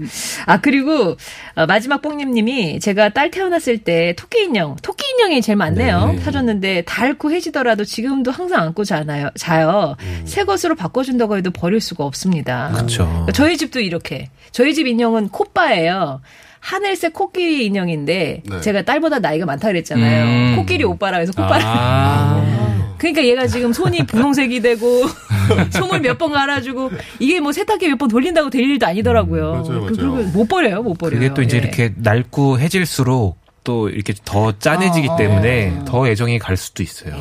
아 0.47 0.61
그리고 0.61 1.17
어, 1.55 1.67
마지막 1.67 2.01
뽕님님이 2.03 2.81
제가 2.81 3.11
딸 3.11 3.31
태어났을 3.31 3.79
때 3.79 4.15
토끼 4.17 4.45
인형, 4.45 4.77
토끼 4.83 5.05
인형이 5.13 5.43
제일 5.43 5.57
많네요. 5.57 6.13
네. 6.13 6.19
사줬는데 6.21 6.83
닳고 6.87 7.31
해지더라도 7.33 7.85
지금도 7.85 8.31
항상 8.31 8.63
안고 8.63 8.85
자나요? 8.85 9.31
자요. 9.37 9.97
새 10.25 10.45
것으로 10.45 10.75
바꿔준다고 10.75 11.37
해도 11.37 11.51
버릴 11.51 11.81
수가 11.81 12.05
없습니다. 12.05 12.71
그렇죠. 12.75 13.05
그러니까 13.07 13.33
저희 13.33 13.57
집도 13.57 13.81
이렇게. 13.81 14.31
저희 14.53 14.75
집 14.75 14.87
인형은 14.87 15.29
코빠예요. 15.29 16.21
하늘색 16.67 17.13
코끼리 17.13 17.65
인형인데 17.67 18.43
네. 18.45 18.61
제가 18.61 18.83
딸보다 18.83 19.21
나이가 19.21 19.47
많다 19.47 19.69
그랬잖아요. 19.69 20.25
음. 20.25 20.57
코끼리 20.57 20.83
오빠라 20.83 21.19
해서 21.19 21.31
코빠를 21.33 21.63
아, 21.65 22.43
그러니까 22.99 23.25
얘가 23.25 23.47
지금 23.47 23.73
손이 23.73 24.05
분홍색이 24.07 24.61
되고 24.63 25.03
솜을 25.71 26.01
몇 26.01 26.19
번 26.19 26.33
갈아주고 26.33 26.91
이게 27.21 27.39
뭐 27.39 27.53
세탁기 27.53 27.87
몇 27.89 27.99
번 27.99 28.09
돌린다고 28.09 28.51
될 28.51 28.63
일도 28.63 28.85
아니더라고요. 28.87 29.53
음, 29.53 29.63
맞아요, 29.63 29.65
그- 29.87 29.95
맞아요. 29.95 29.95
그리고 29.97 30.17
못 30.37 30.49
버려요, 30.49 30.83
못 30.83 30.99
버려요. 30.99 31.21
그게 31.21 31.33
또 31.35 31.43
이제 31.43 31.57
예. 31.59 31.61
이렇게 31.61 31.93
낡고 31.97 32.59
해질수록 32.59 33.39
또 33.63 33.89
이렇게 33.89 34.13
더 34.25 34.59
짠해지기 34.59 35.09
아, 35.11 35.17
때문에 35.17 35.81
더 35.87 36.09
애정이 36.09 36.39
갈 36.41 36.57
수도 36.57 36.83
있어요. 36.83 37.15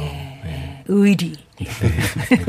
의리. 0.88 1.16
그리 1.18 1.34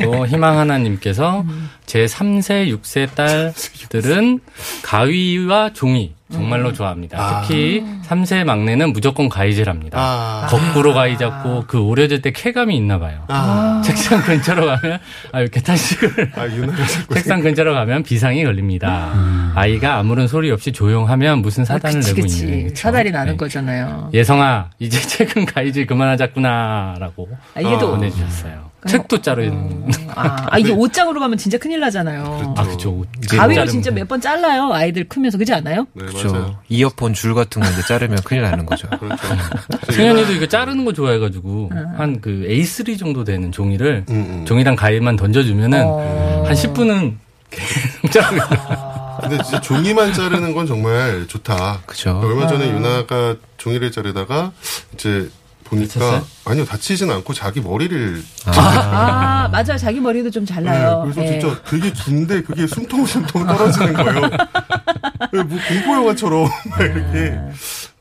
고 0.04 0.26
희망 0.26 0.58
하나님께서 0.58 1.44
제 1.84 2.06
3세, 2.06 2.68
6세 2.80 3.14
딸들은 3.14 4.40
가위와 4.82 5.72
종이 5.72 6.14
정말로 6.32 6.72
좋아합니다. 6.72 7.18
아. 7.20 7.40
특히 7.42 7.84
3세 8.04 8.42
막내는 8.42 8.92
무조건 8.92 9.28
가위질합니다. 9.28 9.96
아, 9.98 10.46
거꾸로 10.48 10.92
가위 10.92 11.16
잡고 11.16 11.64
그 11.68 11.78
오려질 11.78 12.20
때 12.20 12.32
쾌감이 12.32 12.76
있나 12.76 12.98
봐요. 12.98 13.22
아, 13.28 13.80
책상 13.84 14.20
근처로 14.22 14.66
가면 14.66 14.98
아 15.30 15.40
이렇게 15.40 15.60
탄식을 15.60 16.32
아, 16.34 16.48
책상 17.14 17.40
근처로 17.40 17.74
가면 17.74 18.02
비상이 18.02 18.42
걸립니다. 18.42 19.12
아이가 19.54 19.98
아무런 19.98 20.26
소리 20.26 20.50
없이 20.50 20.72
조용하면 20.72 21.42
무슨 21.42 21.64
사단을 21.64 21.98
아, 21.98 22.00
그치, 22.00 22.14
내고 22.14 22.22
그치. 22.22 22.44
있는 22.44 22.64
그쵸? 22.68 22.74
사달이 22.82 23.12
나는 23.12 23.32
네. 23.32 23.36
거잖아요. 23.36 24.10
예성아 24.12 24.70
이제 24.80 24.98
책은 25.06 25.46
가위질 25.46 25.86
그만하자꾸나라고 25.86 27.28
아, 27.54 27.62
얘도 27.62 27.92
보내주셨어요. 27.92 28.65
책도 28.86 29.20
자르는 29.22 29.88
아, 30.14 30.46
아, 30.50 30.58
이게 30.58 30.70
옷장으로 30.70 31.18
가면 31.18 31.38
진짜 31.38 31.58
큰일 31.58 31.80
나잖아요. 31.80 32.54
아 32.56 32.62
그죠. 32.66 33.04
가위로 33.30 33.66
진짜 33.66 33.90
몇 33.90 34.06
번 34.06 34.20
잘라요. 34.20 34.72
아이들 34.72 35.08
크면서 35.08 35.38
그지 35.38 35.52
않아요? 35.54 35.86
네, 35.94 36.04
그렇죠. 36.06 36.30
맞아요. 36.32 36.58
이어폰 36.68 37.14
줄 37.14 37.34
같은 37.34 37.60
거 37.62 37.68
이제 37.68 37.82
자르면 37.82 38.18
큰일 38.24 38.42
나는 38.42 38.64
거죠. 38.64 38.88
그렇죠. 38.88 39.22
승현이도 39.92 40.32
이거 40.34 40.46
자르는 40.46 40.84
거 40.84 40.92
좋아해가지고 40.92 41.70
한그 41.96 42.46
A3 42.48 42.96
정도 42.98 43.24
되는 43.24 43.50
종이를 43.50 44.04
음, 44.10 44.14
음. 44.14 44.44
종이랑 44.46 44.76
가위만 44.76 45.16
던져주면은 45.16 45.82
어. 45.84 46.44
한 46.46 46.54
10분은 46.54 47.14
계속 47.50 48.12
자르고 48.12 48.36
있어요. 48.54 49.18
근데 49.20 49.42
진짜 49.42 49.60
종이만 49.60 50.12
자르는 50.12 50.54
건 50.54 50.66
정말 50.66 51.26
좋다. 51.26 51.80
그죠. 51.86 52.20
얼마 52.22 52.46
전에 52.46 52.68
유나가 52.70 53.34
종이를 53.56 53.90
자르다가 53.90 54.52
이제 54.94 55.28
보니까 55.66 55.94
다쳤어요? 55.94 56.26
아니요 56.44 56.64
다치진 56.64 57.10
않고 57.10 57.34
자기 57.34 57.60
머리를 57.60 58.22
아, 58.46 59.48
맞아요. 59.52 59.76
자기 59.78 60.00
머리도 60.00 60.30
좀 60.30 60.46
잘라요. 60.46 61.04
네, 61.04 61.12
그래서 61.12 61.22
예. 61.34 61.40
진짜 61.40 61.62
되게 61.64 61.92
긴데 61.92 62.42
그게 62.42 62.66
숨통숨통 62.66 63.46
떨어지는 63.46 63.92
거예요. 63.92 64.20
네, 65.32 65.42
뭐 65.42 65.58
공포 65.68 65.94
영화처럼 65.94 66.48
막 66.70 66.80
이렇게. 66.80 67.38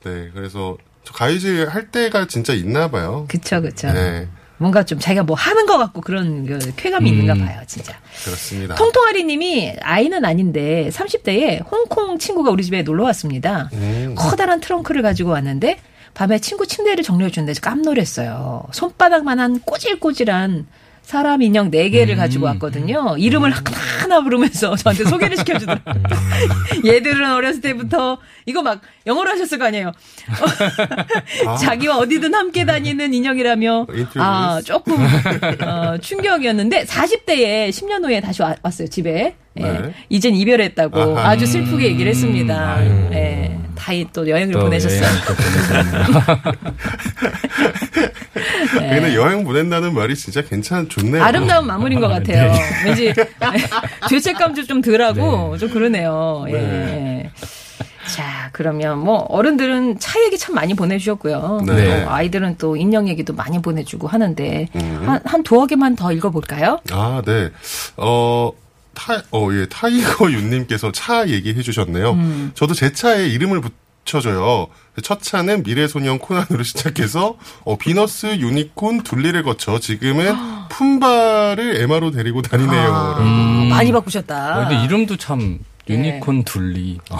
네, 0.03 0.29
그래서 0.33 0.77
저 1.03 1.13
가위질 1.13 1.69
할 1.69 1.91
때가 1.91 2.27
진짜 2.27 2.53
있나 2.53 2.89
봐요. 2.89 3.25
그쵸, 3.27 3.61
그쵸. 3.61 3.91
네, 3.91 4.27
뭔가 4.57 4.83
좀 4.83 4.99
자기가 4.99 5.23
뭐 5.23 5.35
하는 5.35 5.65
것 5.65 5.77
같고 5.77 6.01
그런 6.01 6.45
그 6.45 6.59
쾌감이 6.75 7.09
있는가 7.09 7.33
봐요, 7.45 7.61
진짜. 7.67 7.93
그렇습니다. 8.23 8.75
통통아리 8.75 9.23
님이 9.23 9.73
아이는 9.81 10.23
아닌데 10.23 10.89
30대에 10.91 11.63
홍콩 11.69 12.17
친구가 12.19 12.51
우리 12.51 12.63
집에 12.63 12.83
놀러 12.83 13.03
왔습니다. 13.05 13.69
음. 13.73 14.15
커다란 14.17 14.59
트렁크를 14.59 15.01
가지고 15.01 15.31
왔는데 15.31 15.79
밤에 16.15 16.39
친구 16.39 16.65
침대를 16.65 17.03
정리해 17.03 17.29
주는데 17.29 17.59
깜놀했어요. 17.59 18.63
손바닥만한 18.71 19.59
꼬질꼬질한 19.59 20.65
사람 21.03 21.43
인형 21.43 21.69
4개를 21.69 22.15
가지고 22.15 22.45
왔거든요. 22.47 23.15
이름을 23.19 23.51
하나하나 23.51 24.23
부르면서 24.23 24.75
저한테 24.75 25.03
소개를 25.03 25.37
시켜주더라고요. 25.37 26.03
얘들은 26.83 27.31
어렸을 27.31 27.61
때부터 27.61 28.17
이거 28.47 28.63
막 28.63 28.81
영어로 29.05 29.29
하셨을 29.29 29.59
거 29.59 29.65
아니에요. 29.65 29.91
자기와 31.61 31.97
어디든 31.97 32.33
함께 32.33 32.65
다니는 32.65 33.13
인형이라며 33.13 33.85
introduce. 33.89 34.17
아 34.19 34.61
조금 34.63 34.95
어, 35.61 35.97
충격이었는데 35.99 36.85
40대에 36.85 37.69
10년 37.69 38.03
후에 38.03 38.19
다시 38.21 38.41
와- 38.41 38.55
왔어요 38.63 38.87
집에. 38.87 39.35
예. 39.57 39.61
네. 39.63 39.93
이젠 40.09 40.33
이별했다고 40.33 41.17
아하. 41.19 41.29
아주 41.29 41.45
슬프게 41.45 41.85
얘기를 41.85 42.09
했습니다. 42.09 42.75
아유. 42.77 42.89
예. 43.13 43.57
다이 43.85 44.07
또 44.11 44.27
여행을 44.27 44.51
또 44.51 44.61
보내셨어요. 44.61 45.03
여행. 45.03 45.13
네. 48.79 48.99
근데 48.99 49.15
여행 49.15 49.43
보낸다는 49.43 49.93
말이 49.93 50.15
진짜 50.15 50.41
괜찮 50.41 50.89
좋네요. 50.89 51.23
아름다운 51.23 51.67
마무리인 51.67 52.01
것 52.01 52.07
같아요. 52.07 52.51
왠지 52.83 53.13
죄책감도 54.09 54.63
좀 54.63 54.81
덜하고 54.81 55.55
좀 55.59 55.69
그러네요. 55.69 56.45
예. 56.47 56.53
네. 56.53 57.29
자, 58.07 58.49
그러면 58.53 58.97
뭐 58.97 59.17
어른들은 59.29 59.99
차 59.99 60.19
얘기 60.23 60.39
참 60.39 60.55
많이 60.55 60.73
보내주셨고요. 60.73 61.61
네. 61.67 62.05
또 62.05 62.09
아이들은 62.09 62.55
또 62.57 62.75
인형 62.75 63.07
얘기도 63.07 63.35
많이 63.35 63.61
보내주고 63.61 64.07
하는데 64.07 64.67
음. 64.75 65.03
한, 65.05 65.19
한 65.25 65.43
두어 65.43 65.67
개만 65.67 65.95
더 65.95 66.11
읽어볼까요? 66.11 66.79
아, 66.91 67.21
네. 67.23 67.51
어, 67.97 68.51
타, 68.95 69.21
어, 69.31 69.49
예, 69.51 69.67
타이거 69.67 70.31
윤님께서 70.33 70.91
차 70.91 71.27
얘기해 71.27 71.61
주셨네요. 71.61 72.11
음. 72.13 72.51
저도 72.55 72.73
제 72.73 72.91
차에 72.91 73.27
이름을 73.27 73.61
붙여줘요. 73.61 74.67
첫 75.03 75.21
차는 75.21 75.63
미래소년 75.63 76.17
코난으로 76.17 76.63
시작해서, 76.65 77.37
어, 77.63 77.77
비너스, 77.77 78.25
유니콘, 78.37 79.03
둘리를 79.03 79.41
거쳐 79.43 79.79
지금은 79.79 80.35
품바를 80.69 81.81
애마로 81.81 82.11
데리고 82.11 82.41
다니네요. 82.41 82.93
아, 82.93 83.09
라고. 83.19 83.23
많이 83.69 83.91
바꾸셨다. 83.91 84.57
어, 84.57 84.67
근데 84.67 84.83
이름도 84.83 85.17
참 85.17 85.59
유니콘 85.87 86.37
네. 86.39 86.43
둘리. 86.45 86.97
어, 87.11 87.17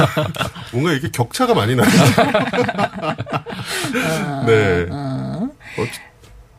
뭔가 0.72 0.92
이게 0.92 1.10
격차가 1.10 1.52
많이 1.54 1.74
나죠. 1.76 1.90
네. 4.46 4.86
어, 4.90 5.50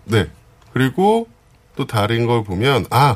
네. 0.06 0.28
그리고 0.74 1.28
또 1.76 1.88
다른 1.88 2.26
걸 2.28 2.44
보면, 2.44 2.86
아, 2.92 3.16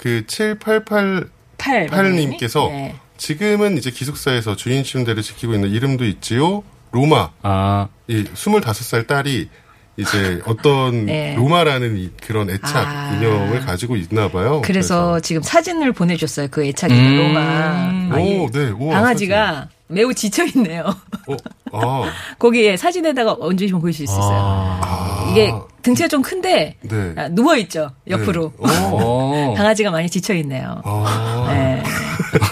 그 0.00 0.24
788 0.26 1.28
팔. 1.58 1.86
팔님께서 1.86 2.68
네. 2.70 2.94
지금은 3.18 3.76
이제 3.76 3.90
기숙사에서 3.90 4.56
주인 4.56 4.82
침대를 4.82 5.22
지키고 5.22 5.52
있는 5.52 5.68
이름도 5.68 6.06
있지요. 6.06 6.62
로마. 6.90 7.30
아, 7.42 7.88
이 8.08 8.24
25살 8.24 9.06
딸이 9.06 9.50
이제 9.98 10.40
어떤 10.46 11.04
네. 11.06 11.34
로마라는 11.36 11.98
이 11.98 12.10
그런 12.26 12.48
애착 12.48 12.74
아. 12.74 13.14
인형을 13.14 13.60
가지고 13.60 13.96
있나 13.96 14.28
봐요. 14.28 14.62
그래서 14.64 15.20
지금 15.20 15.42
사진을 15.42 15.92
보내줬어요. 15.92 16.48
그 16.50 16.64
애착 16.64 16.90
인형 16.90 17.04
음. 17.04 17.18
로마. 17.18 18.16
오, 18.18 18.50
네. 18.50 18.70
오, 18.70 18.88
강아지가 18.88 19.68
매우 19.90 20.14
지쳐 20.14 20.44
있네요. 20.46 20.84
어, 21.26 21.36
아, 21.72 22.10
거기에 22.38 22.76
사진에다가 22.76 23.36
얹으시면 23.38 23.80
보실 23.80 24.06
수 24.06 24.14
있어요. 24.14 24.38
아. 24.82 25.28
이게 25.30 25.52
등치가 25.82 26.08
좀 26.08 26.22
큰데 26.22 26.76
네. 26.82 27.14
아, 27.16 27.28
누워 27.28 27.56
있죠 27.56 27.90
옆으로. 28.08 28.52
네. 28.58 28.68
오. 28.90 28.98
어. 29.00 29.54
강아지가 29.58 29.90
많이 29.90 30.08
지쳐 30.08 30.34
있네요. 30.34 30.80
아. 30.84 31.46
네. 31.50 31.82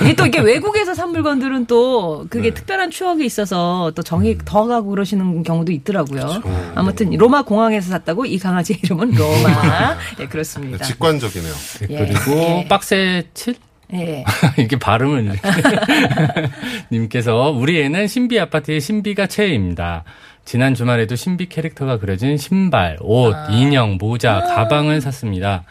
이게 0.03 0.15
또 0.15 0.27
이게 0.27 0.41
외국에서 0.41 0.95
산 0.95 1.11
물건들은 1.11 1.67
또 1.67 2.27
그게 2.31 2.49
네. 2.49 2.55
특별한 2.55 2.91
추억이 2.91 3.25
있어서 3.25 3.93
또 3.95 4.03
정이 4.03 4.39
더 4.45 4.67
가고 4.67 4.91
그러시는 4.91 5.43
경우도 5.43 5.71
있더라고요. 5.73 6.21
그렇죠. 6.21 6.73
아무튼 6.75 7.11
로마 7.11 7.43
공항에서 7.43 7.91
샀다고 7.91 8.27
이 8.27 8.39
강아지 8.39 8.79
이름은 8.83 9.13
로마. 9.13 9.97
예, 10.19 10.27
그렇습니다. 10.27 10.85
직관적이네요. 10.85 11.53
예. 11.91 11.99
그리고 11.99 12.33
예. 12.33 12.67
빡세 12.69 13.29
7? 13.35 13.55
예. 13.95 14.25
이게 14.59 14.79
발음을 14.79 15.25
이렇게. 15.25 15.41
님께서 16.93 17.51
우리 17.51 17.81
애는 17.83 18.07
신비 18.07 18.39
아파트의 18.39 18.81
신비가 18.81 19.27
최애입니다. 19.27 20.05
지난 20.45 20.75
주말에도 20.75 21.15
신비 21.15 21.49
캐릭터가 21.51 21.99
그려진 21.99 22.39
신발, 22.39 22.97
옷, 23.01 23.35
아. 23.35 23.49
인형, 23.51 23.99
모자, 24.01 24.41
가방을 24.41 25.03
샀습니다. 25.03 25.65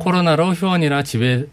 코로나로 0.00 0.54
휴원이라 0.54 1.04
집에 1.04 1.46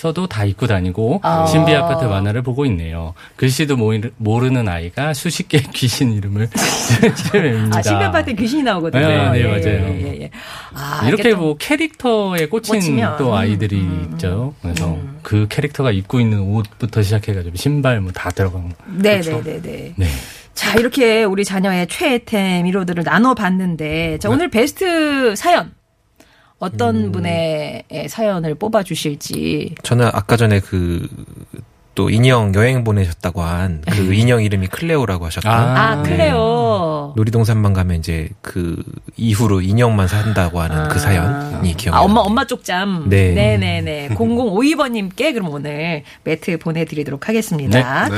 서도 0.00 0.26
다 0.26 0.46
입고 0.46 0.66
다니고 0.66 1.20
아. 1.22 1.44
신비 1.44 1.74
아파트 1.74 2.06
만화를 2.06 2.40
보고 2.40 2.64
있네요. 2.64 3.12
글씨도 3.36 3.76
모르- 3.76 4.10
모르는 4.16 4.66
아이가 4.66 5.12
수십 5.12 5.46
개의 5.50 5.62
귀신 5.74 6.14
이름을 6.14 6.48
지어냅니다. 7.30 7.78
아, 7.78 7.82
신비 7.82 8.04
아파트 8.04 8.34
귀신이 8.34 8.62
나오거든요. 8.62 9.06
네, 9.06 9.30
네, 9.32 9.40
예, 9.40 9.44
맞아요. 9.44 9.62
예, 9.62 10.02
예, 10.16 10.20
예. 10.22 10.30
아, 10.72 11.06
이렇게 11.06 11.34
뭐 11.34 11.58
캐릭터에 11.58 12.46
꽂힌 12.48 12.76
꽂히면. 12.80 13.18
또 13.18 13.36
아이들이 13.36 13.76
음, 13.76 14.08
있죠. 14.12 14.54
그래서 14.62 14.96
그 15.20 15.46
캐릭터가 15.50 15.90
입고 15.90 16.18
있는 16.20 16.40
옷부터 16.40 17.02
시작해가지고 17.02 17.56
신발 17.56 18.00
뭐 18.00 18.10
다 18.14 18.30
들어간. 18.30 18.72
네네네 18.86 19.60
네. 19.62 19.92
네. 19.96 20.06
자, 20.54 20.78
이렇게 20.78 21.24
우리 21.24 21.44
자녀의 21.44 21.88
최애템 21.88 22.64
1호들을 22.64 23.04
나눠봤는데, 23.04 24.18
자, 24.18 24.30
오늘 24.30 24.48
베스트 24.50 25.34
사연. 25.36 25.72
어떤 26.60 27.10
분의 27.10 27.84
사연을 28.08 28.54
뽑아주실지. 28.54 29.74
저는 29.82 30.08
아까 30.12 30.36
전에 30.36 30.60
그, 30.60 31.08
또 31.96 32.08
인형 32.08 32.54
여행 32.54 32.84
보내셨다고 32.84 33.42
한 33.42 33.82
그 33.90 34.14
인형 34.14 34.42
이름이 34.42 34.68
클레오라고 34.68 35.26
하셨던 35.26 35.50
아, 35.52 35.90
아, 35.92 36.02
클레오. 36.02 37.14
놀이동산만 37.16 37.72
가면 37.72 37.98
이제 37.98 38.28
그 38.42 38.76
이후로 39.16 39.60
인형만 39.60 40.06
산다고 40.06 40.60
하는 40.60 40.88
그 40.88 40.98
사연이 41.00 41.76
기억나요. 41.76 42.00
아, 42.02 42.04
엄마, 42.04 42.20
엄마 42.20 42.46
쪽잠. 42.46 43.08
네. 43.08 43.32
네네네. 43.32 44.10
0052번님께 44.14 45.32
그럼 45.34 45.48
오늘 45.48 46.04
매트 46.24 46.58
보내드리도록 46.58 47.28
하겠습니다. 47.28 48.08
네. 48.08 48.16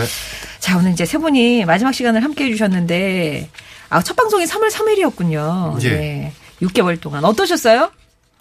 자, 0.61 0.77
오늘 0.77 0.93
이제 0.93 1.05
세 1.07 1.17
분이 1.19 1.65
마지막 1.65 1.93
시간을 1.93 2.23
함께 2.23 2.45
해주셨는데, 2.47 3.49
아, 3.89 4.03
첫 4.03 4.15
방송이 4.17 4.45
3월 4.45 4.71
3일이었군요. 4.71 5.83
예. 5.85 5.89
네. 5.89 6.33
6개월 6.61 7.01
동안. 7.01 7.25
어떠셨어요? 7.25 7.91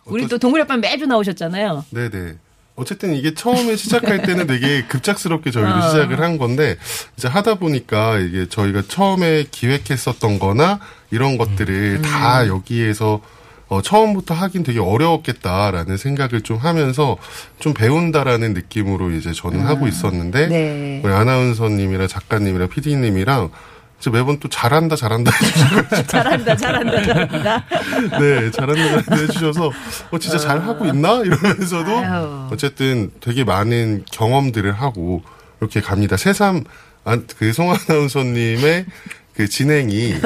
우리 0.06 0.28
또 0.28 0.38
동물협반 0.38 0.82
매주 0.82 1.06
나오셨잖아요. 1.06 1.86
네네. 1.92 2.36
어쨌든 2.76 3.14
이게 3.14 3.34
처음에 3.34 3.76
시작할 3.76 4.24
때는 4.24 4.48
되게 4.48 4.84
급작스럽게 4.88 5.52
저희도 5.52 5.72
어. 5.72 5.82
시작을 5.90 6.20
한 6.22 6.38
건데, 6.38 6.78
이제 7.18 7.28
하다 7.28 7.56
보니까 7.56 8.18
이게 8.20 8.48
저희가 8.48 8.84
처음에 8.88 9.46
기획했었던 9.52 10.40
거나 10.40 10.80
이런 11.12 11.38
것들을 11.38 11.98
음. 11.98 12.02
다 12.02 12.48
여기에서 12.48 13.22
어, 13.68 13.82
처음부터 13.82 14.34
하긴 14.34 14.64
되게 14.64 14.80
어려웠겠다라는 14.80 15.96
생각을 15.96 16.42
좀 16.42 16.58
하면서 16.58 17.18
좀 17.60 17.74
배운다라는 17.74 18.54
느낌으로 18.54 19.12
이제 19.12 19.32
저는 19.32 19.62
하고 19.62 19.88
있었는데, 19.88 20.48
네. 20.48 21.02
우리 21.04 21.14
아나운서님이랑 21.14 22.08
작가님이랑 22.08 22.68
PD님이랑 22.68 23.50
이제 24.02 24.10
매번 24.10 24.40
또 24.40 24.50
잘한다 24.50 24.96
잘한다 24.96 25.32
잘한다, 26.08 26.56
잘한다, 26.56 27.02
잘한다. 27.04 27.66
네, 28.20 28.50
잘한다 28.50 28.88
잘한다 28.90 29.16
해주셔서 29.16 29.72
어 30.10 30.18
진짜 30.20 30.40
잘 30.40 30.60
하고 30.62 30.86
있나 30.88 31.22
이러면서도 31.24 31.98
아유. 32.00 32.48
어쨌든 32.52 33.12
되게 33.22 33.44
많은 33.44 34.04
경험들을 34.12 34.72
하고 34.74 35.22
이렇게 35.60 35.82
갑니다. 35.82 36.18
새삼 36.18 36.64
안- 37.04 37.28
그송 37.38 37.72
아나운서님의 37.72 38.86
그 39.42 39.50
진행이 39.50 39.94
이 40.14 40.20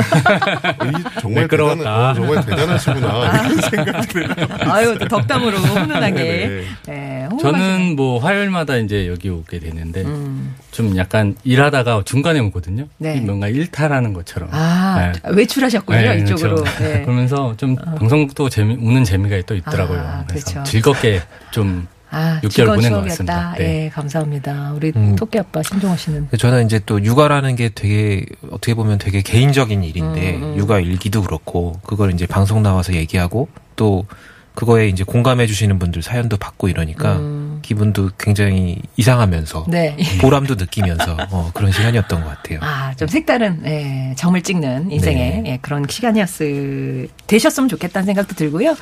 정말 1.21 1.43
매끄러웠다. 1.43 1.77
대단한, 1.77 2.09
어, 2.09 2.13
정말 2.13 2.45
대단하시구나 2.45 3.45
이런 3.45 3.61
생각들을 3.61 4.35
아유, 4.69 4.97
또 4.99 5.07
덕담으로 5.07 5.57
훈훈하게. 5.57 6.13
네. 6.13 6.63
네, 6.85 7.29
저는 7.39 7.95
뭐 7.95 8.19
화요일마다 8.19 8.75
이제 8.75 9.07
여기 9.07 9.29
오게 9.29 9.59
되는데 9.59 10.01
음. 10.01 10.53
좀 10.71 10.97
약간 10.97 11.37
일하다가 11.45 12.01
중간에 12.03 12.39
오거든요. 12.39 12.87
네. 12.97 13.21
뭔가 13.21 13.47
일탈하는 13.47 14.11
것처럼. 14.11 14.49
아, 14.51 15.13
네. 15.13 15.21
외출하셨군요, 15.31 15.97
네, 15.97 16.17
이쪽으로. 16.19 16.55
그렇죠. 16.55 16.83
네. 16.83 17.01
그러면서 17.07 17.53
좀 17.55 17.77
방송도 17.77 18.49
재미 18.49 18.75
우는 18.75 19.05
재미가 19.05 19.41
또 19.45 19.55
있더라고요. 19.55 19.99
아, 19.99 20.25
그래서 20.27 20.51
그렇죠. 20.51 20.69
즐겁게 20.69 21.21
좀 21.51 21.87
아, 22.15 22.39
6개월 22.41 22.49
즐거운 22.49 22.75
보낸 22.77 22.91
것. 22.93 23.01
같습니다. 23.01 23.55
네. 23.57 23.85
예, 23.85 23.89
감사합니다. 23.89 24.71
우리 24.73 24.93
음. 24.95 25.15
토끼 25.17 25.37
아빠 25.37 25.61
신종호 25.61 25.97
씨는. 25.97 26.29
저는 26.39 26.65
이제 26.65 26.79
또 26.85 27.03
육아라는 27.03 27.57
게 27.57 27.69
되게 27.75 28.25
어떻게 28.51 28.73
보면 28.73 28.99
되게 28.99 29.21
개인적인 29.21 29.83
일인데 29.83 30.35
음, 30.37 30.55
육아 30.57 30.79
일기도 30.79 31.21
그렇고 31.21 31.73
그걸 31.83 32.13
이제 32.13 32.25
방송 32.25 32.63
나와서 32.63 32.93
얘기하고 32.93 33.49
또 33.75 34.05
그거에 34.53 34.87
이제 34.87 35.03
공감해 35.03 35.45
주시는 35.45 35.77
분들 35.77 36.01
사연도 36.03 36.37
받고 36.37 36.69
이러니까 36.69 37.17
음. 37.17 37.34
기분도 37.65 38.11
굉장히 38.17 38.77
이상하면서 38.95 39.65
네. 39.67 39.97
보람도 40.21 40.55
느끼면서 40.55 41.17
어, 41.31 41.49
그런 41.53 41.71
시간이었던 41.71 42.23
것 42.23 42.29
같아요. 42.29 42.59
아, 42.61 42.93
좀 42.95 43.07
색다른, 43.07 43.61
예, 43.65 44.13
점을 44.15 44.39
찍는 44.39 44.91
인생의 44.91 45.41
네. 45.41 45.51
예, 45.51 45.57
그런 45.61 45.85
시간이었을, 45.89 47.07
되셨으면 47.25 47.67
좋겠다는 47.69 48.05
생각도 48.05 48.35
들고요. 48.35 48.71
네. 48.71 48.75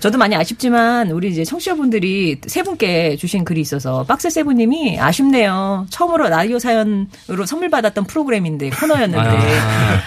저도 0.00 0.16
많이 0.16 0.34
아쉽지만, 0.34 1.10
우리 1.10 1.30
이제 1.30 1.44
청취자분들이 1.44 2.40
세 2.46 2.62
분께 2.62 3.16
주신 3.16 3.44
글이 3.44 3.60
있어서, 3.60 4.04
박스 4.04 4.30
세븐님이 4.30 4.98
아쉽네요. 4.98 5.86
처음으로 5.90 6.28
라디오 6.28 6.58
사연으로 6.58 7.44
선물 7.46 7.68
받았던 7.68 8.04
프로그램인데, 8.04 8.70
코너였는데, 8.70 9.60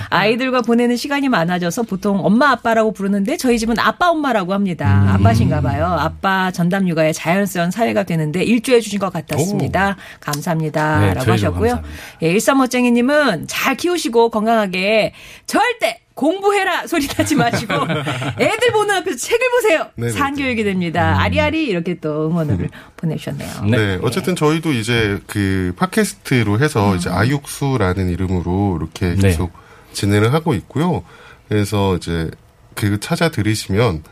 아. 0.09 0.25
이들과 0.25 0.61
보내는 0.61 0.97
시간이 0.97 1.29
많아져서 1.29 1.83
보통 1.83 2.25
엄마 2.25 2.49
아빠라고 2.49 2.91
부르는데, 2.91 3.37
저희 3.37 3.59
집은 3.59 3.77
아빠 3.77 4.09
엄마라고 4.09 4.53
합니다. 4.53 5.03
음. 5.03 5.07
아빠신가 5.09 5.61
봐요. 5.61 5.85
아빠 5.85 6.49
전담 6.49 6.87
육아의 6.87 7.13
자연스러운 7.13 7.69
사회가 7.69 8.03
되는데, 8.17 8.43
일조해 8.43 8.79
주신 8.81 8.99
것 8.99 9.11
같았습니다. 9.11 9.97
감사합니다. 10.19 10.99
네, 10.99 11.13
라고 11.13 11.31
하셨고요. 11.31 11.81
감사합니다. 11.81 12.17
예, 12.21 12.35
13멋쟁이님은 12.35 13.45
잘 13.47 13.75
키우시고 13.75 14.29
건강하게 14.29 15.13
절대 15.45 16.01
공부해라 16.15 16.87
소리 16.87 17.07
나지 17.07 17.35
마시고 17.35 17.73
애들 18.39 18.71
보는 18.71 18.95
앞에서 18.95 19.17
책을 19.17 19.51
보세요. 19.51 19.87
네네. 19.95 20.11
산교육이 20.13 20.63
됩니다. 20.63 21.17
아리아리 21.19 21.65
이렇게 21.65 21.99
또 21.99 22.29
응원을 22.29 22.69
보내주셨네요. 22.95 23.65
네. 23.69 23.77
네, 23.77 23.99
어쨌든 24.01 24.35
저희도 24.35 24.71
이제 24.71 25.19
그 25.27 25.73
팟캐스트로 25.75 26.59
해서 26.59 26.93
음. 26.93 26.97
이제 26.97 27.09
아육수라는 27.09 28.09
이름으로 28.09 28.77
이렇게 28.79 29.15
네. 29.15 29.29
계속 29.29 29.51
진행을 29.91 30.33
하고 30.33 30.53
있고요. 30.53 31.03
그래서 31.49 31.95
이제 31.97 32.31
그 32.75 32.99
찾아 32.99 33.29
들으시면 33.29 34.03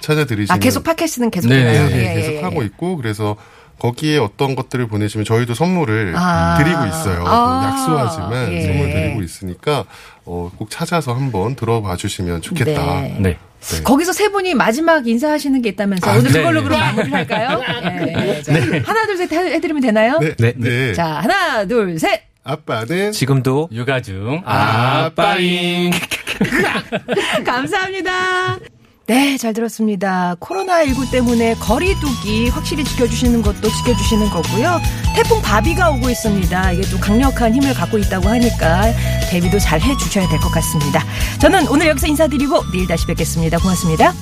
찾아 0.00 0.24
들으시면 0.24 0.56
아, 0.56 0.58
계속 0.58 0.84
팟캐스트는 0.84 1.30
계속 1.30 1.48
네? 1.48 1.64
네, 1.64 1.90
예, 1.92 2.10
예, 2.10 2.14
계속 2.14 2.32
예, 2.34 2.42
하고 2.42 2.62
예. 2.62 2.66
있고 2.66 2.96
그래서 2.96 3.36
거기에 3.78 4.18
어떤 4.18 4.54
것들을 4.54 4.86
보내시면 4.86 5.24
저희도 5.24 5.52
선물을 5.54 6.14
아. 6.16 6.56
드리고 6.58 6.86
있어요. 6.86 7.24
아. 7.26 7.70
약소하지만 7.72 8.52
예. 8.52 8.62
선물 8.62 8.90
드리고 8.92 9.22
있으니까 9.22 9.84
어, 10.24 10.50
꼭 10.56 10.70
찾아서 10.70 11.12
한번 11.12 11.56
들어봐 11.56 11.96
주시면 11.96 12.40
좋겠다. 12.40 13.00
네. 13.00 13.16
네. 13.18 13.36
네. 13.60 13.82
거기서 13.82 14.12
세 14.12 14.28
분이 14.28 14.54
마지막 14.54 15.06
인사하시는 15.08 15.60
게 15.62 15.70
있다면서 15.70 16.08
아, 16.08 16.16
오늘 16.18 16.30
네. 16.32 16.38
그걸로 16.38 16.62
그럼 16.62 16.78
마무리를 16.78 17.12
할까요? 17.14 17.60
예, 17.82 18.36
예. 18.36 18.42
자, 18.42 18.52
하나 18.84 19.06
둘 19.06 19.16
셋 19.16 19.32
해드리면 19.32 19.82
되나요? 19.82 20.18
네, 20.20 20.34
네. 20.38 20.52
네. 20.56 20.92
자 20.94 21.06
하나 21.22 21.66
둘 21.66 21.98
셋. 21.98 22.22
아빠는 22.46 23.12
지금도 23.12 23.70
육아 23.72 24.02
중 24.02 24.42
아빠잉. 24.44 25.90
감사합니다. 27.44 28.58
네, 29.06 29.36
잘 29.36 29.52
들었습니다. 29.52 30.34
코로나19 30.40 31.10
때문에 31.10 31.54
거리두기 31.56 32.48
확실히 32.48 32.84
지켜주시는 32.84 33.42
것도 33.42 33.68
지켜주시는 33.68 34.30
거고요. 34.30 34.80
태풍 35.14 35.42
바비가 35.42 35.90
오고 35.90 36.08
있습니다. 36.08 36.72
이게 36.72 36.82
또 36.90 36.98
강력한 36.98 37.52
힘을 37.52 37.74
갖고 37.74 37.98
있다고 37.98 38.28
하니까 38.28 38.82
대비도 39.30 39.58
잘 39.58 39.80
해주셔야 39.82 40.26
될 40.28 40.38
것 40.40 40.50
같습니다. 40.52 41.04
저는 41.38 41.68
오늘 41.68 41.88
여기서 41.88 42.06
인사드리고 42.06 42.70
내일 42.72 42.86
다시 42.86 43.06
뵙겠습니다. 43.06 43.58
고맙습니다. 43.58 44.14